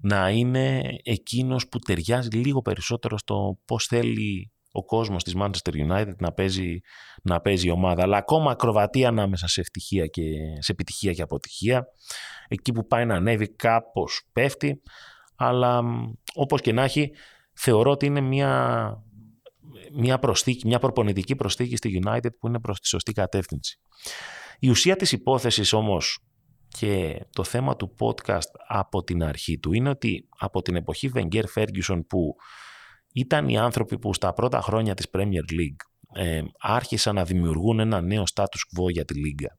να 0.00 0.30
είναι 0.30 0.82
εκείνος 1.02 1.68
που 1.68 1.78
ταιριάζει 1.78 2.28
λίγο 2.28 2.62
περισσότερο 2.62 3.18
στο 3.18 3.58
πώς 3.64 3.86
θέλει 3.86 4.52
ο 4.72 4.84
κόσμος 4.84 5.24
της 5.24 5.34
Manchester 5.38 5.72
United 5.88 6.16
να 6.18 6.32
παίζει, 6.32 6.80
να 7.22 7.40
παίζει 7.40 7.66
η 7.66 7.70
ομάδα. 7.70 8.02
Αλλά 8.02 8.16
ακόμα 8.16 8.50
ακροβατεί 8.50 9.04
ανάμεσα 9.04 9.48
σε, 9.48 9.60
ευτυχία 9.60 10.06
και, 10.06 10.22
σε 10.58 10.72
επιτυχία 10.72 11.12
και 11.12 11.22
αποτυχία. 11.22 11.86
Εκεί 12.48 12.72
που 12.72 12.86
πάει 12.86 13.04
να 13.04 13.14
ανέβει 13.14 13.48
κάπως 13.48 14.28
πέφτει. 14.32 14.82
Αλλά 15.36 15.82
όπως 16.34 16.60
και 16.60 16.72
να 16.72 16.82
έχει 16.82 17.10
θεωρώ 17.52 17.90
ότι 17.90 18.06
είναι 18.06 18.20
μια, 18.20 19.02
μια, 19.92 20.18
προσθήκη, 20.18 20.66
μια 20.66 20.78
προπονητική 20.78 21.36
προσθήκη 21.36 21.76
στη 21.76 22.02
United 22.04 22.30
που 22.38 22.46
είναι 22.46 22.60
προς 22.60 22.80
τη 22.80 22.88
σωστή 22.88 23.12
κατεύθυνση. 23.12 23.80
Η 24.58 24.68
ουσία 24.68 24.96
της 24.96 25.12
υπόθεσης 25.12 25.72
όμως 25.72 26.18
και 26.68 27.24
το 27.32 27.44
θέμα 27.44 27.76
του 27.76 27.94
podcast 27.98 28.50
από 28.68 29.02
την 29.02 29.22
αρχή 29.22 29.58
του 29.58 29.72
είναι 29.72 29.88
ότι 29.88 30.28
από 30.38 30.62
την 30.62 30.76
εποχή 30.76 31.10
Wenger 31.14 31.44
Ferguson 31.54 32.00
που 32.08 32.36
ήταν 33.12 33.48
οι 33.48 33.58
άνθρωποι 33.58 33.98
που 33.98 34.14
στα 34.14 34.32
πρώτα 34.32 34.60
χρόνια 34.60 34.94
της 34.94 35.06
Premier 35.12 35.52
League 35.52 35.76
ε, 36.14 36.42
άρχισαν 36.60 37.14
να 37.14 37.24
δημιουργούν 37.24 37.80
ένα 37.80 38.00
νέο 38.00 38.22
status 38.34 38.78
quo 38.78 38.90
για 38.92 39.04
τη 39.04 39.14
Λίγκα. 39.14 39.58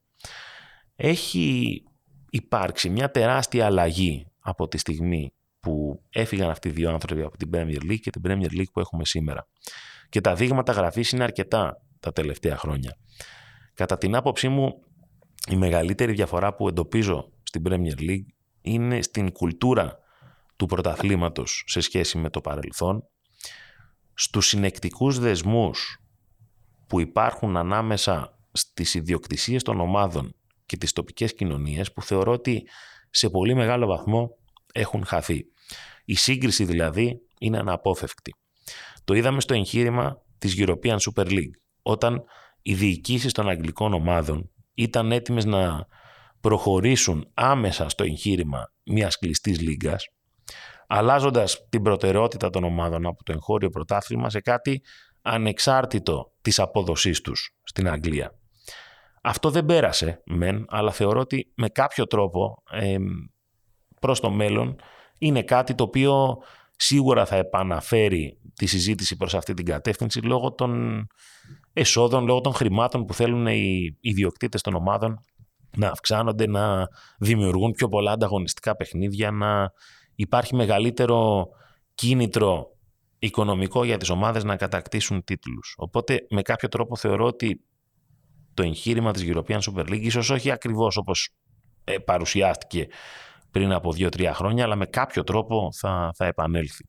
Έχει 0.95 1.83
υπάρξει 2.29 2.89
μια 2.89 3.11
τεράστια 3.11 3.65
αλλαγή 3.65 4.27
από 4.39 4.67
τη 4.67 4.77
στιγμή 4.77 5.33
που 5.59 6.03
έφυγαν 6.09 6.49
αυτοί 6.49 6.67
οι 6.67 6.71
δύο 6.71 6.89
άνθρωποι 6.91 7.21
από 7.21 7.37
την 7.37 7.49
Premier 7.53 7.91
League 7.91 7.99
και 7.99 8.09
την 8.09 8.21
Premier 8.25 8.59
League 8.59 8.71
που 8.73 8.79
έχουμε 8.79 9.05
σήμερα. 9.05 9.47
Και 10.09 10.21
τα 10.21 10.35
δείγματα 10.35 10.71
γραφής 10.71 11.11
είναι 11.11 11.23
αρκετά 11.23 11.81
τα 11.99 12.11
τελευταία 12.11 12.57
χρόνια. 12.57 12.95
Κατά 13.73 13.97
την 13.97 14.15
άποψή 14.15 14.47
μου 14.47 14.83
η 15.47 15.55
μεγαλύτερη 15.55 16.13
διαφορά 16.13 16.55
που 16.55 16.67
εντοπίζω 16.67 17.31
στην 17.43 17.63
Premier 17.65 17.99
League 17.99 18.25
είναι 18.61 19.01
στην 19.01 19.31
κουλτούρα 19.31 19.97
του 20.55 20.65
πρωταθλήματος 20.65 21.63
σε 21.67 21.79
σχέση 21.79 22.17
με 22.17 22.29
το 22.29 22.41
παρελθόν, 22.41 23.03
στους 24.13 24.47
συνεκτικούς 24.47 25.19
δεσμούς 25.19 26.03
που 26.87 26.99
υπάρχουν 26.99 27.57
ανάμεσα 27.57 28.39
στις 28.51 28.93
ιδιοκτησίες 28.93 29.63
των 29.63 29.79
ομάδων 29.79 30.33
και 30.65 30.77
τις 30.77 30.93
τοπικές 30.93 31.33
κοινωνίες 31.33 31.91
που 31.93 32.01
θεωρώ 32.01 32.31
ότι 32.31 32.67
σε 33.09 33.29
πολύ 33.29 33.55
μεγάλο 33.55 33.87
βαθμό 33.87 34.29
έχουν 34.73 35.05
χαθεί. 35.05 35.45
Η 36.05 36.15
σύγκριση 36.15 36.65
δηλαδή 36.65 37.21
είναι 37.39 37.57
αναπόφευκτη. 37.57 38.33
Το 39.09 39.15
είδαμε 39.15 39.41
στο 39.41 39.53
εγχείρημα 39.53 40.21
της 40.37 40.55
European 40.57 40.97
Super 40.97 41.25
League, 41.25 41.55
όταν 41.81 42.23
οι 42.61 42.73
διοικήσεις 42.73 43.33
των 43.33 43.49
αγγλικών 43.49 43.93
ομάδων 43.93 44.51
ήταν 44.73 45.11
έτοιμες 45.11 45.45
να 45.45 45.87
προχωρήσουν 46.41 47.31
άμεσα 47.33 47.89
στο 47.89 48.03
εγχείρημα 48.03 48.71
μιας 48.83 49.17
κλειστής 49.17 49.59
λίγκας, 49.59 50.07
αλλάζοντας 50.87 51.67
την 51.69 51.81
προτεραιότητα 51.81 52.49
των 52.49 52.63
ομάδων 52.63 53.05
από 53.05 53.23
το 53.23 53.31
εγχώριο 53.31 53.69
πρωτάθλημα 53.69 54.29
σε 54.29 54.41
κάτι 54.41 54.81
ανεξάρτητο 55.21 56.33
της 56.41 56.59
απόδοσής 56.59 57.21
τους 57.21 57.57
στην 57.63 57.89
Αγγλία. 57.89 58.39
Αυτό 59.21 59.49
δεν 59.49 59.65
πέρασε, 59.65 60.21
μεν, 60.25 60.65
αλλά 60.69 60.91
θεωρώ 60.91 61.19
ότι 61.19 61.51
με 61.55 61.67
κάποιο 61.69 62.05
τρόπο 62.05 62.63
ε, 62.71 62.97
προς 64.01 64.19
το 64.19 64.29
μέλλον 64.29 64.75
είναι 65.17 65.43
κάτι 65.43 65.75
το 65.75 65.83
οποίο 65.83 66.37
σίγουρα 66.81 67.25
θα 67.25 67.35
επαναφέρει 67.35 68.37
τη 68.55 68.65
συζήτηση 68.65 69.15
προς 69.15 69.35
αυτή 69.35 69.53
την 69.53 69.65
κατεύθυνση 69.65 70.19
λόγω 70.19 70.51
των 70.53 71.05
εσόδων, 71.73 72.25
λόγω 72.25 72.41
των 72.41 72.53
χρημάτων 72.53 73.05
που 73.05 73.13
θέλουν 73.13 73.47
οι 73.47 73.97
ιδιοκτήτες 73.99 74.61
των 74.61 74.75
ομάδων 74.75 75.19
να 75.77 75.87
αυξάνονται, 75.87 76.47
να 76.47 76.87
δημιουργούν 77.19 77.71
πιο 77.71 77.87
πολλά 77.87 78.11
ανταγωνιστικά 78.11 78.75
παιχνίδια, 78.75 79.31
να 79.31 79.71
υπάρχει 80.15 80.55
μεγαλύτερο 80.55 81.47
κίνητρο 81.95 82.67
οικονομικό 83.19 83.83
για 83.83 83.97
τις 83.97 84.09
ομάδες 84.09 84.43
να 84.43 84.55
κατακτήσουν 84.55 85.23
τίτλους. 85.23 85.75
Οπότε 85.77 86.25
με 86.29 86.41
κάποιο 86.41 86.67
τρόπο 86.67 86.95
θεωρώ 86.95 87.25
ότι 87.25 87.61
το 88.53 88.63
εγχείρημα 88.63 89.11
της 89.11 89.23
European 89.25 89.59
Super 89.59 89.89
League 89.89 90.01
ίσως 90.01 90.29
όχι 90.29 90.51
ακριβώς 90.51 90.97
όπως 90.97 91.29
ε, 91.83 91.97
παρουσιάστηκε 91.97 92.87
πριν 93.51 93.71
από 93.71 93.91
δύο-τρία 93.91 94.33
χρόνια, 94.33 94.63
αλλά 94.63 94.75
με 94.75 94.85
κάποιο 94.85 95.23
τρόπο 95.23 95.69
θα, 95.79 96.11
θα 96.15 96.25
επανέλθει. 96.25 96.85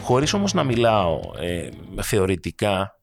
Χωρίς 0.00 0.32
όμως 0.32 0.52
να 0.52 0.64
μιλάω 0.64 1.20
ε, 1.38 1.68
θεωρητικά, 2.02 3.00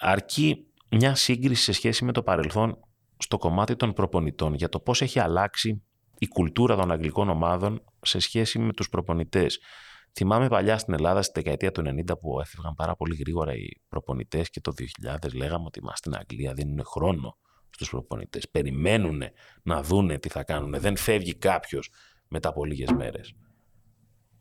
αρκεί 0.00 0.66
μια 0.90 1.14
σύγκριση 1.14 1.62
σε 1.62 1.72
σχέση 1.72 2.04
με 2.04 2.12
το 2.12 2.22
παρελθόν 2.22 2.78
στο 3.16 3.38
κομμάτι 3.38 3.76
των 3.76 3.92
προπονητών 3.92 4.54
για 4.54 4.68
το 4.68 4.80
πώς 4.80 5.02
έχει 5.02 5.18
αλλάξει 5.18 5.82
η 6.18 6.28
κουλτούρα 6.28 6.76
των 6.76 6.90
αγγλικών 6.90 7.28
ομάδων 7.28 7.82
σε 8.00 8.18
σχέση 8.18 8.58
με 8.58 8.72
τους 8.72 8.88
προπονητές 8.88 9.58
Θυμάμαι 10.14 10.48
παλιά 10.48 10.78
στην 10.78 10.94
Ελλάδα 10.94 11.22
στη 11.22 11.32
δεκαετία 11.34 11.72
του 11.72 11.82
90 11.86 12.18
που 12.20 12.40
έφευγαν 12.40 12.74
πάρα 12.74 12.96
πολύ 12.96 13.16
γρήγορα 13.16 13.54
οι 13.54 13.68
προπονητές 13.88 14.50
και 14.50 14.60
το 14.60 14.72
2000 15.06 15.34
λέγαμε 15.34 15.64
ότι 15.66 15.82
μα 15.82 15.96
στην 15.96 16.16
Αγγλία 16.16 16.52
δίνουν 16.52 16.84
χρόνο 16.84 17.36
στου 17.74 17.86
προπονητές. 17.86 18.48
Περιμένουν 18.50 19.22
να 19.62 19.82
δούνε 19.82 20.18
τι 20.18 20.28
θα 20.28 20.44
κάνουν. 20.44 20.80
Δεν 20.80 20.96
φεύγει 20.96 21.34
κάποιος 21.34 21.90
μετά 22.28 22.48
από 22.48 22.64
λίγες 22.64 22.90
μέρες. 22.90 23.34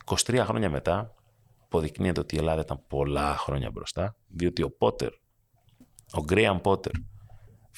23 0.06 0.44
χρόνια 0.46 0.70
μετά 0.70 1.16
αποδεικνύεται 1.64 2.20
ότι 2.20 2.36
η 2.36 2.38
Ελλάδα 2.38 2.62
ήταν 2.62 2.84
πολλά 2.88 3.38
χρόνια 3.38 3.72
μπροστά, 3.72 4.16
διότι 4.28 4.64
ο 4.64 4.72
Πότερ, 4.72 5.12
ο 6.12 6.24
Γκρέαν 6.24 6.62
Πότερ, 6.62 6.92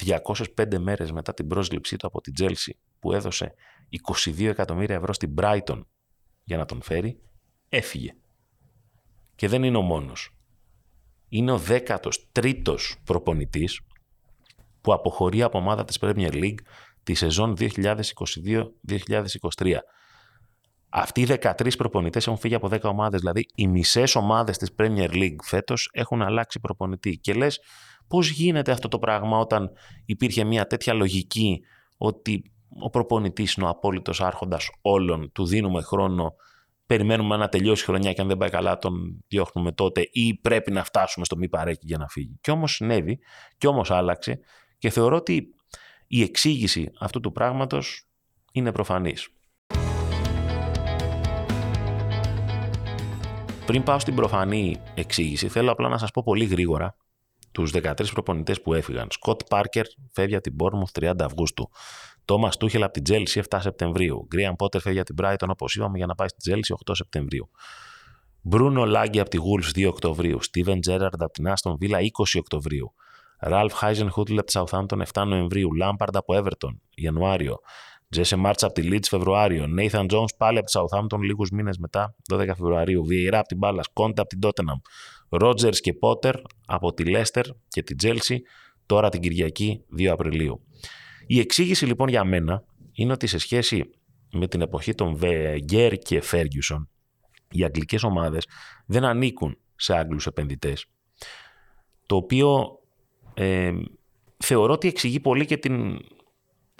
205 0.05 0.77
μέρες 0.77 1.11
μετά 1.11 1.33
την 1.33 1.47
πρόσληψή 1.47 1.95
του 1.95 2.07
από 2.07 2.21
την 2.21 2.33
Τζέλσι, 2.33 2.79
που 2.99 3.13
έδωσε 3.13 3.53
22 4.25 4.45
εκατομμύρια 4.45 4.95
ευρώ 4.95 5.13
στην 5.13 5.33
Brighton 5.37 5.81
για 6.43 6.57
να 6.57 6.65
τον 6.65 6.81
φέρει, 6.81 7.19
έφυγε. 7.69 8.15
Και 9.35 9.47
δεν 9.47 9.63
είναι 9.63 9.77
ο 9.77 9.81
μόνος. 9.81 10.37
Είναι 11.29 11.51
ο 11.51 11.61
13ος 11.67 12.95
προπονητής 13.03 13.81
που 14.83 14.93
αποχωρεί 14.93 15.41
από 15.41 15.57
ομάδα 15.57 15.83
της 15.83 15.97
Premier 16.01 16.31
League 16.33 16.59
τη 17.03 17.13
σεζόν 17.13 17.55
2022-2023. 17.59 17.69
Αυτοί 20.89 21.21
οι 21.21 21.27
13 21.41 21.75
προπονητές 21.77 22.27
έχουν 22.27 22.39
φύγει 22.39 22.55
από 22.55 22.67
10 22.71 22.79
ομάδες. 22.81 23.19
Δηλαδή, 23.19 23.45
οι 23.55 23.67
μισές 23.67 24.15
ομάδες 24.15 24.57
της 24.57 24.69
Premier 24.77 25.09
League 25.09 25.35
φέτος 25.43 25.89
έχουν 25.93 26.21
αλλάξει 26.21 26.59
προπονητή. 26.59 27.17
Και 27.17 27.33
λες, 27.33 27.59
πώς 28.07 28.29
γίνεται 28.29 28.71
αυτό 28.71 28.87
το 28.87 28.99
πράγμα 28.99 29.37
όταν 29.37 29.69
υπήρχε 30.05 30.43
μια 30.43 30.67
τέτοια 30.67 30.93
λογική 30.93 31.61
ότι 31.97 32.51
ο 32.81 32.89
προπονητής 32.89 33.53
είναι 33.53 33.65
ο 33.65 33.69
απόλυτος 33.69 34.21
άρχοντας 34.21 34.69
όλων, 34.81 35.31
του 35.31 35.45
δίνουμε 35.45 35.81
χρόνο, 35.81 36.33
περιμένουμε 36.85 37.37
να 37.37 37.49
τελειώσει 37.49 37.83
η 37.83 37.85
χρονιά 37.85 38.13
και 38.13 38.21
αν 38.21 38.27
δεν 38.27 38.37
πάει 38.37 38.49
καλά 38.49 38.77
τον 38.77 39.23
διώχνουμε 39.27 39.71
τότε 39.71 40.09
ή 40.11 40.39
πρέπει 40.41 40.71
να 40.71 40.83
φτάσουμε 40.83 41.25
στο 41.25 41.37
μη 41.37 41.49
παρέκει 41.49 41.85
για 41.85 41.97
να 41.97 42.07
φύγει. 42.07 42.37
Και 42.41 42.51
όμως 42.51 42.73
συνέβη, 42.75 43.19
και 43.57 43.67
όμως 43.67 43.91
άλλαξε 43.91 44.39
και 44.83 44.89
θεωρώ 44.89 45.15
ότι 45.15 45.55
η 46.07 46.21
εξήγηση 46.21 46.91
αυτού 46.99 47.19
του 47.19 47.31
πράγματος 47.31 48.07
είναι 48.51 48.71
προφανής. 48.71 49.29
Πριν 53.65 53.83
πάω 53.83 53.99
στην 53.99 54.15
προφανή 54.15 54.81
εξήγηση, 54.95 55.47
θέλω 55.47 55.71
απλά 55.71 55.89
να 55.89 55.97
σας 55.97 56.11
πω 56.11 56.21
πολύ 56.25 56.45
γρήγορα 56.45 56.97
τους 57.51 57.71
13 57.71 57.93
προπονητές 58.13 58.61
που 58.61 58.73
έφυγαν. 58.73 59.07
Σκοτ 59.11 59.41
Πάρκερ 59.49 59.85
φεύγει 60.11 60.35
από 60.35 60.43
την 60.43 60.55
Bournemouth 60.59 61.09
30 61.09 61.13
Αυγούστου. 61.19 61.69
Τόμας 62.25 62.57
Τούχελ 62.57 62.83
από 62.83 62.93
την 62.93 63.03
Τσέλσι 63.03 63.41
7 63.49 63.57
Σεπτεμβρίου. 63.61 64.27
Γκράχαμ 64.27 64.55
Πότερ 64.55 64.81
φεύγει 64.81 64.99
από 64.99 65.13
την 65.13 65.25
Brighton 65.25 65.47
όπως 65.49 65.75
είπαμε 65.75 65.97
για 65.97 66.05
να 66.05 66.15
πάει 66.15 66.27
στην 66.27 66.39
Τσέλσι 66.41 66.73
8 66.85 66.91
Σεπτεμβρίου. 66.95 67.49
Μπρούνο 68.41 68.85
Λάζε 68.85 69.19
από 69.19 69.29
τη 69.29 69.37
Wolves 69.37 69.79
2 69.79 69.87
Οκτωβρίου. 69.87 70.41
Στίβεν 70.41 70.81
Τζέραρντ 70.81 71.21
από 71.23 71.33
την 71.33 71.47
Άστον 71.47 71.77
Βίλα 71.77 71.99
20 71.99 72.39
Οκτωβρίου. 72.39 72.93
Ραλφ 73.45 73.73
Χάζενχουτλ 73.73 74.37
από 74.37 74.45
τη 74.45 74.59
Southampton 74.59 75.01
7 75.13 75.25
Νοεμβρίου. 75.27 75.73
Λάμπαρντ 75.73 76.15
από 76.15 76.33
Everton 76.37 76.71
Ιανουάριο. 76.95 77.59
Τζέσε 78.09 78.35
Μαρς 78.35 78.65
από 78.65 78.81
τη 78.81 78.87
Leeds 78.91 79.05
Φεβρουάριο. 79.09 79.67
Νέιθαν 79.67 80.05
Τζόουνς 80.09 80.35
πάλι 80.37 80.57
από 80.57 80.67
τη 80.67 80.79
Southampton 80.79 81.19
λίγους 81.19 81.49
μήνες 81.49 81.77
μετά, 81.77 82.15
12 82.33 82.45
Φεβρουαρίου. 82.45 83.05
Βιεϊρά 83.05 83.39
από 83.39 83.47
την 83.47 83.57
Πάλας. 83.57 83.83
Κόντε 83.93 84.21
από 84.21 84.29
την 84.29 84.39
Τότεναμ. 84.39 84.79
Ρότζερ 85.29 85.71
και 85.71 85.93
Πότερ 85.93 86.35
από 86.65 86.93
τη 86.93 87.05
Λέστερ 87.05 87.45
και 87.67 87.83
την 87.83 87.97
Τζέλσι 87.97 88.41
τώρα 88.85 89.09
την 89.09 89.21
Κυριακή 89.21 89.83
2 89.97 90.05
Απριλίου. 90.05 90.63
Η 91.27 91.39
εξήγηση 91.39 91.85
λοιπόν 91.85 92.07
για 92.07 92.23
μένα 92.23 92.63
είναι 92.93 93.11
ότι 93.11 93.27
σε 93.27 93.37
σχέση 93.37 93.89
με 94.31 94.47
την 94.47 94.61
εποχή 94.61 94.93
των 94.93 95.15
Βεγγέρ 95.15 95.97
και 95.97 96.21
Φέργιουσον, 96.21 96.89
οι 97.51 97.63
αγγλικές 97.63 98.03
ομάδες 98.03 98.47
δεν 98.85 99.03
ανήκουν 99.03 99.57
σε 99.75 99.95
Άγγλους 99.97 100.25
επενδυτές. 100.25 100.85
Το 102.05 102.15
οποίο 102.15 102.79
ε, 103.33 103.73
θεωρώ 104.37 104.73
ότι 104.73 104.87
εξηγεί 104.87 105.19
πολύ 105.19 105.45
και 105.45 105.57
την 105.57 105.99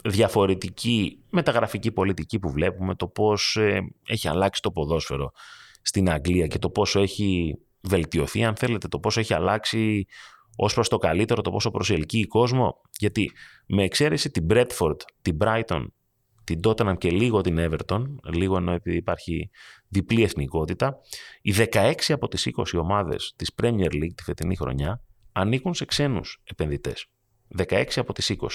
διαφορετική 0.03 1.23
μεταγραφική 1.29 1.91
πολιτική 1.91 2.39
που 2.39 2.51
βλέπουμε, 2.51 2.95
το 2.95 3.07
πώς 3.07 3.55
ε, 3.55 3.93
έχει 4.07 4.27
αλλάξει 4.27 4.61
το 4.61 4.71
ποδόσφαιρο 4.71 5.31
στην 5.81 6.09
Αγγλία 6.09 6.47
και 6.47 6.59
το 6.59 6.69
πόσο 6.69 6.99
έχει 6.99 7.57
βελτιωθεί, 7.81 8.43
αν 8.43 8.55
θέλετε, 8.55 8.87
το 8.87 8.99
πόσο 8.99 9.19
έχει 9.19 9.33
αλλάξει 9.33 10.05
ως 10.55 10.73
προς 10.73 10.89
το 10.89 10.97
καλύτερο, 10.97 11.41
το 11.41 11.51
πόσο 11.51 11.71
προσελκύει 11.71 12.27
κόσμο. 12.27 12.81
Γιατί 12.97 13.31
με 13.65 13.83
εξαίρεση 13.83 14.29
την 14.31 14.47
Bradford, 14.49 14.97
την 15.21 15.37
Brighton, 15.41 15.85
την 16.43 16.59
Tottenham 16.63 16.97
και 16.97 17.09
λίγο 17.09 17.41
την 17.41 17.57
Everton, 17.59 18.03
λίγο 18.33 18.57
ενώ 18.57 18.71
επειδή 18.71 18.97
υπάρχει 18.97 19.49
διπλή 19.87 20.23
εθνικότητα, 20.23 20.99
οι 21.41 21.53
16 21.71 21.93
από 22.07 22.27
τις 22.27 22.49
20 22.57 22.63
ομάδες 22.79 23.33
της 23.35 23.51
Premier 23.61 23.93
League 23.93 24.13
τη 24.15 24.23
φετινή 24.23 24.55
χρονιά 24.55 25.01
ανήκουν 25.33 25.73
σε 25.73 25.85
ξένους 25.85 26.41
επενδυτές. 26.43 27.05
16 27.57 27.85
από 27.95 28.13
τις 28.13 28.29
20. 28.29 28.47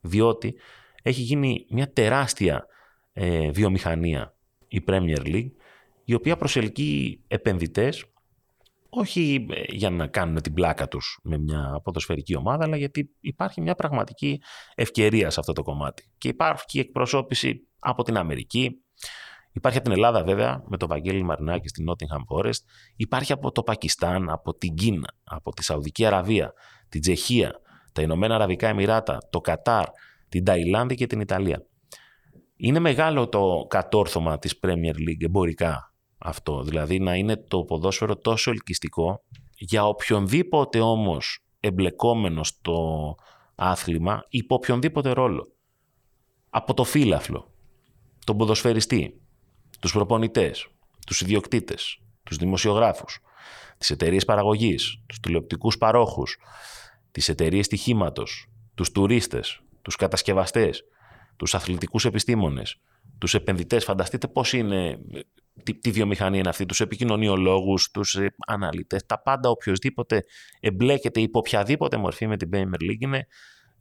Διότι 0.00 0.54
έχει 1.02 1.20
γίνει 1.20 1.66
μια 1.70 1.92
τεράστια 1.92 2.66
ε, 3.12 3.50
βιομηχανία 3.50 4.34
η 4.68 4.84
Premier 4.86 5.20
League, 5.24 5.50
η 6.04 6.14
οποία 6.14 6.36
προσελκύει 6.36 7.24
επενδυτές 7.28 8.04
όχι 8.94 9.46
ε, 9.50 9.62
για 9.68 9.90
να 9.90 10.06
κάνουν 10.06 10.42
την 10.42 10.54
πλάκα 10.54 10.88
τους 10.88 11.18
με 11.22 11.38
μια 11.38 11.80
ποδοσφαιρική 11.84 12.36
ομάδα, 12.36 12.64
αλλά 12.64 12.76
γιατί 12.76 13.10
υπάρχει 13.20 13.60
μια 13.60 13.74
πραγματική 13.74 14.42
ευκαιρία 14.74 15.30
σε 15.30 15.40
αυτό 15.40 15.52
το 15.52 15.62
κομμάτι. 15.62 16.10
Και 16.18 16.28
υπάρχει 16.28 16.78
εκπροσώπηση 16.78 17.68
από 17.78 18.02
την 18.02 18.16
Αμερική, 18.16 18.82
υπάρχει 19.52 19.78
από 19.78 19.88
την 19.88 19.96
Ελλάδα 19.96 20.24
βέβαια, 20.24 20.62
με 20.66 20.76
τον 20.76 20.88
Βαγγέλη 20.88 21.22
Μαρινάκη 21.22 21.68
στην 21.68 21.86
Nottingham 21.90 22.36
Forest, 22.36 22.60
υπάρχει 22.96 23.32
από 23.32 23.52
το 23.52 23.62
Πακιστάν, 23.62 24.30
από 24.30 24.54
την 24.54 24.74
Κίνα, 24.74 25.14
από 25.24 25.50
τη 25.50 25.64
Σαουδική 25.64 26.04
Αραβία, 26.04 26.52
την 26.88 27.00
Τσεχία, 27.00 27.60
τα 27.92 28.02
Ηνωμένα 28.02 28.34
Αραβικά 28.34 28.68
Εμμυράτα, 28.68 29.18
το 29.30 29.40
Κατάρ, 29.40 29.84
την 30.28 30.44
Ταϊλάνδη 30.44 30.94
και 30.94 31.06
την 31.06 31.20
Ιταλία. 31.20 31.66
Είναι 32.56 32.78
μεγάλο 32.78 33.28
το 33.28 33.66
κατόρθωμα 33.68 34.38
της 34.38 34.58
Premier 34.62 34.94
League 34.94 35.24
εμπορικά 35.24 35.94
αυτό. 36.18 36.62
Δηλαδή 36.62 36.98
να 36.98 37.14
είναι 37.14 37.36
το 37.36 37.64
ποδόσφαιρο 37.64 38.16
τόσο 38.16 38.50
ελκυστικό 38.50 39.24
για 39.56 39.86
οποιονδήποτε 39.86 40.80
όμως 40.80 41.38
εμπλεκόμενος 41.60 42.48
στο 42.48 43.14
άθλημα 43.54 44.24
υπό 44.28 44.54
οποιονδήποτε 44.54 45.12
ρόλο. 45.12 45.52
Από 46.50 46.74
το 46.74 46.84
φύλαφλο, 46.84 47.52
τον 48.26 48.36
ποδοσφαιριστή, 48.36 49.21
τους 49.82 49.92
προπονητές, 49.92 50.68
τους 51.06 51.20
ιδιοκτήτες, 51.20 51.98
τους 52.22 52.36
δημοσιογράφους, 52.36 53.18
τις 53.78 53.90
εταιρείες 53.90 54.24
παραγωγής, 54.24 55.02
τους 55.06 55.20
τηλεοπτικούς 55.20 55.78
παρόχους, 55.78 56.36
τις 57.10 57.28
εταιρείες 57.28 57.66
στοιχήματος, 57.66 58.46
τους 58.74 58.90
τουρίστες, 58.90 59.62
τους 59.82 59.96
κατασκευαστές, 59.96 60.84
τους 61.36 61.54
αθλητικούς 61.54 62.04
επιστήμονες, 62.04 62.80
τους 63.18 63.34
επενδυτές. 63.34 63.84
Φανταστείτε 63.84 64.28
πώς 64.28 64.52
είναι 64.52 64.98
τι, 65.62 65.74
τι 65.74 65.90
βιομηχανία 65.90 66.38
είναι 66.38 66.48
αυτή, 66.48 66.66
τους 66.66 66.80
επικοινωνιολόγους, 66.80 67.90
τους 67.90 68.14
ε, 68.14 68.34
αναλυτές, 68.46 69.06
τα 69.06 69.22
πάντα 69.22 69.48
οποιοδήποτε 69.48 70.24
εμπλέκεται 70.60 71.20
υπό 71.20 71.38
οποιαδήποτε 71.38 71.96
μορφή 71.96 72.26
με 72.26 72.36
την 72.36 72.50
Premier 72.52 72.90
League 72.90 73.00
είναι, 73.00 73.26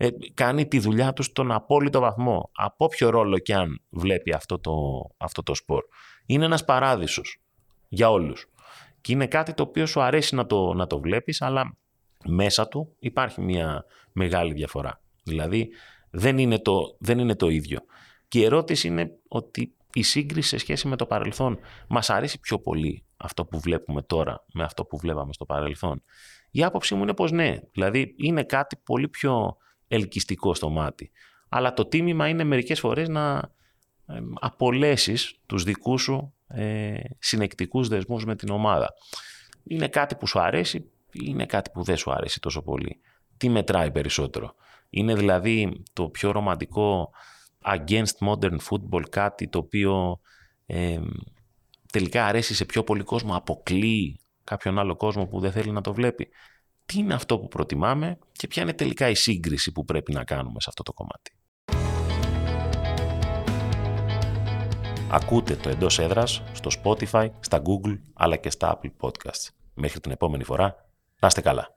ε, 0.04 0.10
κάνει 0.34 0.68
τη 0.68 0.80
δουλειά 0.80 1.14
του 1.14 1.24
στον 1.24 1.52
απόλυτο 1.52 2.00
βαθμό, 2.00 2.50
από 2.54 2.86
όποιο 2.86 3.10
ρόλο 3.10 3.40
και 3.40 3.54
αν 3.54 3.82
βλέπει 3.90 4.34
αυτό 4.34 4.60
το, 4.60 4.74
αυτό 5.18 5.44
το 5.44 5.56
σπορ. 5.56 5.84
Είναι 6.26 6.46
ένας 6.46 6.66
παράδεισος 6.66 7.42
για 7.88 8.12
όλους. 8.12 8.50
Και 9.02 9.12
είναι 9.12 9.28
κάτι 9.28 9.54
το 9.54 9.64
οποίο 9.64 9.86
σου 9.86 10.02
αρέσει 10.02 10.36
να 10.36 10.46
το, 10.46 10.74
να 10.74 10.88
το 10.88 11.00
βλέπεις, 11.00 11.42
αλλά 11.42 11.78
μέσα 12.26 12.68
του 12.68 12.96
υπάρχει 13.00 13.42
μια 13.42 13.86
μεγάλη 14.12 14.54
διαφορά. 14.54 15.02
Δηλαδή 15.24 15.70
δεν 16.10 16.38
είναι 16.38 16.60
το, 16.60 16.96
δεν 17.00 17.20
είναι 17.20 17.36
το 17.36 17.50
ίδιο. 17.50 17.80
Και 18.28 18.40
η 18.40 18.44
ερώτηση 18.44 18.88
είναι 18.88 19.12
ότι 19.28 19.76
η 19.94 20.02
σύγκριση 20.02 20.50
σε 20.50 20.58
σχέση 20.58 20.88
με 20.88 20.96
το 20.96 21.06
παρελθόν 21.06 21.60
μας 21.88 22.10
αρέσει 22.10 22.40
πιο 22.40 22.60
πολύ 22.60 23.04
αυτό 23.18 23.46
που 23.46 23.60
βλέπουμε 23.60 24.02
τώρα 24.02 24.46
με 24.54 24.64
αυτό 24.64 24.86
που 24.86 24.98
βλέπαμε 24.98 25.34
στο 25.34 25.46
παρελθόν. 25.46 26.04
Η 26.52 26.64
άποψή 26.64 26.96
μου 26.96 27.02
είναι 27.02 27.14
πως 27.14 27.32
ναι, 27.32 27.60
δηλαδή 27.72 28.16
είναι 28.18 28.44
κάτι 28.44 28.76
πολύ 28.84 29.08
πιο 29.08 29.56
ελκυστικό 29.92 30.54
στο 30.54 30.70
μάτι. 30.70 31.12
Αλλά 31.50 31.74
το 31.74 31.86
τίμημα 31.86 32.28
είναι 32.28 32.44
μερικές 32.44 32.80
φορές 32.80 33.08
να 33.10 33.52
απολέσεις 34.40 35.36
τους 35.46 35.64
δικούς 35.64 36.02
σου 36.02 36.34
ε, 36.48 37.00
συνεκτικούς 37.20 37.88
δεσμούς 37.88 38.26
με 38.26 38.36
την 38.36 38.50
ομάδα. 38.50 38.94
Είναι 39.64 39.88
κάτι 39.88 40.16
που 40.16 40.28
σου 40.28 40.40
αρέσει 40.40 40.78
ή 41.12 41.20
είναι 41.24 41.46
κάτι 41.46 41.70
που 41.70 41.84
δεν 41.84 41.98
σου 41.98 42.12
αρέσει 42.12 42.40
τόσο 42.40 42.62
πολύ; 42.62 43.00
Τι 43.38 43.50
μετράει 43.50 43.92
περισσότερο; 43.92 44.56
Είναι 44.90 45.16
δηλαδή 45.16 45.84
το 45.94 46.10
πιο 46.10 46.32
ρομαντικό 46.32 47.10
against 47.66 48.28
modern 48.28 48.58
football, 48.70 49.04
κάτι 49.10 49.48
το 49.48 49.58
οποίο 49.58 50.20
ε, 50.66 51.00
τελικά 51.92 52.26
αρέσει 52.26 52.54
σε 52.54 52.66
πιο 52.66 52.84
πολύ 52.84 53.04
κόσμο, 53.04 53.36
αποκλείει 53.36 54.20
κάποιον 54.44 54.80
άλλο 54.80 54.96
κόσμο 54.96 55.26
που 55.26 55.40
δεν 55.40 55.52
θέλει 55.52 55.72
να 55.72 55.82
το 55.82 55.94
βλέπει; 55.94 56.30
Τι 56.86 57.00
είναι 57.00 57.14
αυτό 57.14 57.40
που 57.40 57.48
προτιμάμε 57.48 58.18
και 58.32 58.48
ποια 58.48 58.64
είναι 58.64 58.74
τελικά 58.74 59.10
η 59.10 59.16
σύγκριση 59.16 59.72
που 59.72 59.86
πρέπει 59.86 60.14
να 60.14 60.24
κάνουμε 60.24 60.60
σε 60.60 60.66
αυτό 60.70 60.84
το 60.84 60.94
κομμάτι. 60.94 61.32
Ακούτε 65.14 65.56
το 65.56 65.70
εντός 65.70 66.00
έδρας 66.00 66.44
στο 66.52 66.70
Spotify, 66.84 67.30
στα 67.40 67.62
Google 67.62 68.00
αλλά 68.14 68.36
και 68.36 68.50
στα 68.50 68.80
Apple 68.80 68.92
Podcasts. 69.00 69.50
Μέχρι 69.74 70.00
την 70.00 70.12
επόμενη 70.12 70.44
φορά, 70.44 70.90
να 71.20 71.28
είστε 71.28 71.42
καλά. 71.42 71.76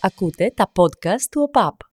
Ακούτε 0.00 0.52
τα 0.56 0.72
podcast 0.76 1.26
του 1.30 1.42
ΟΠΑΠ. 1.42 1.92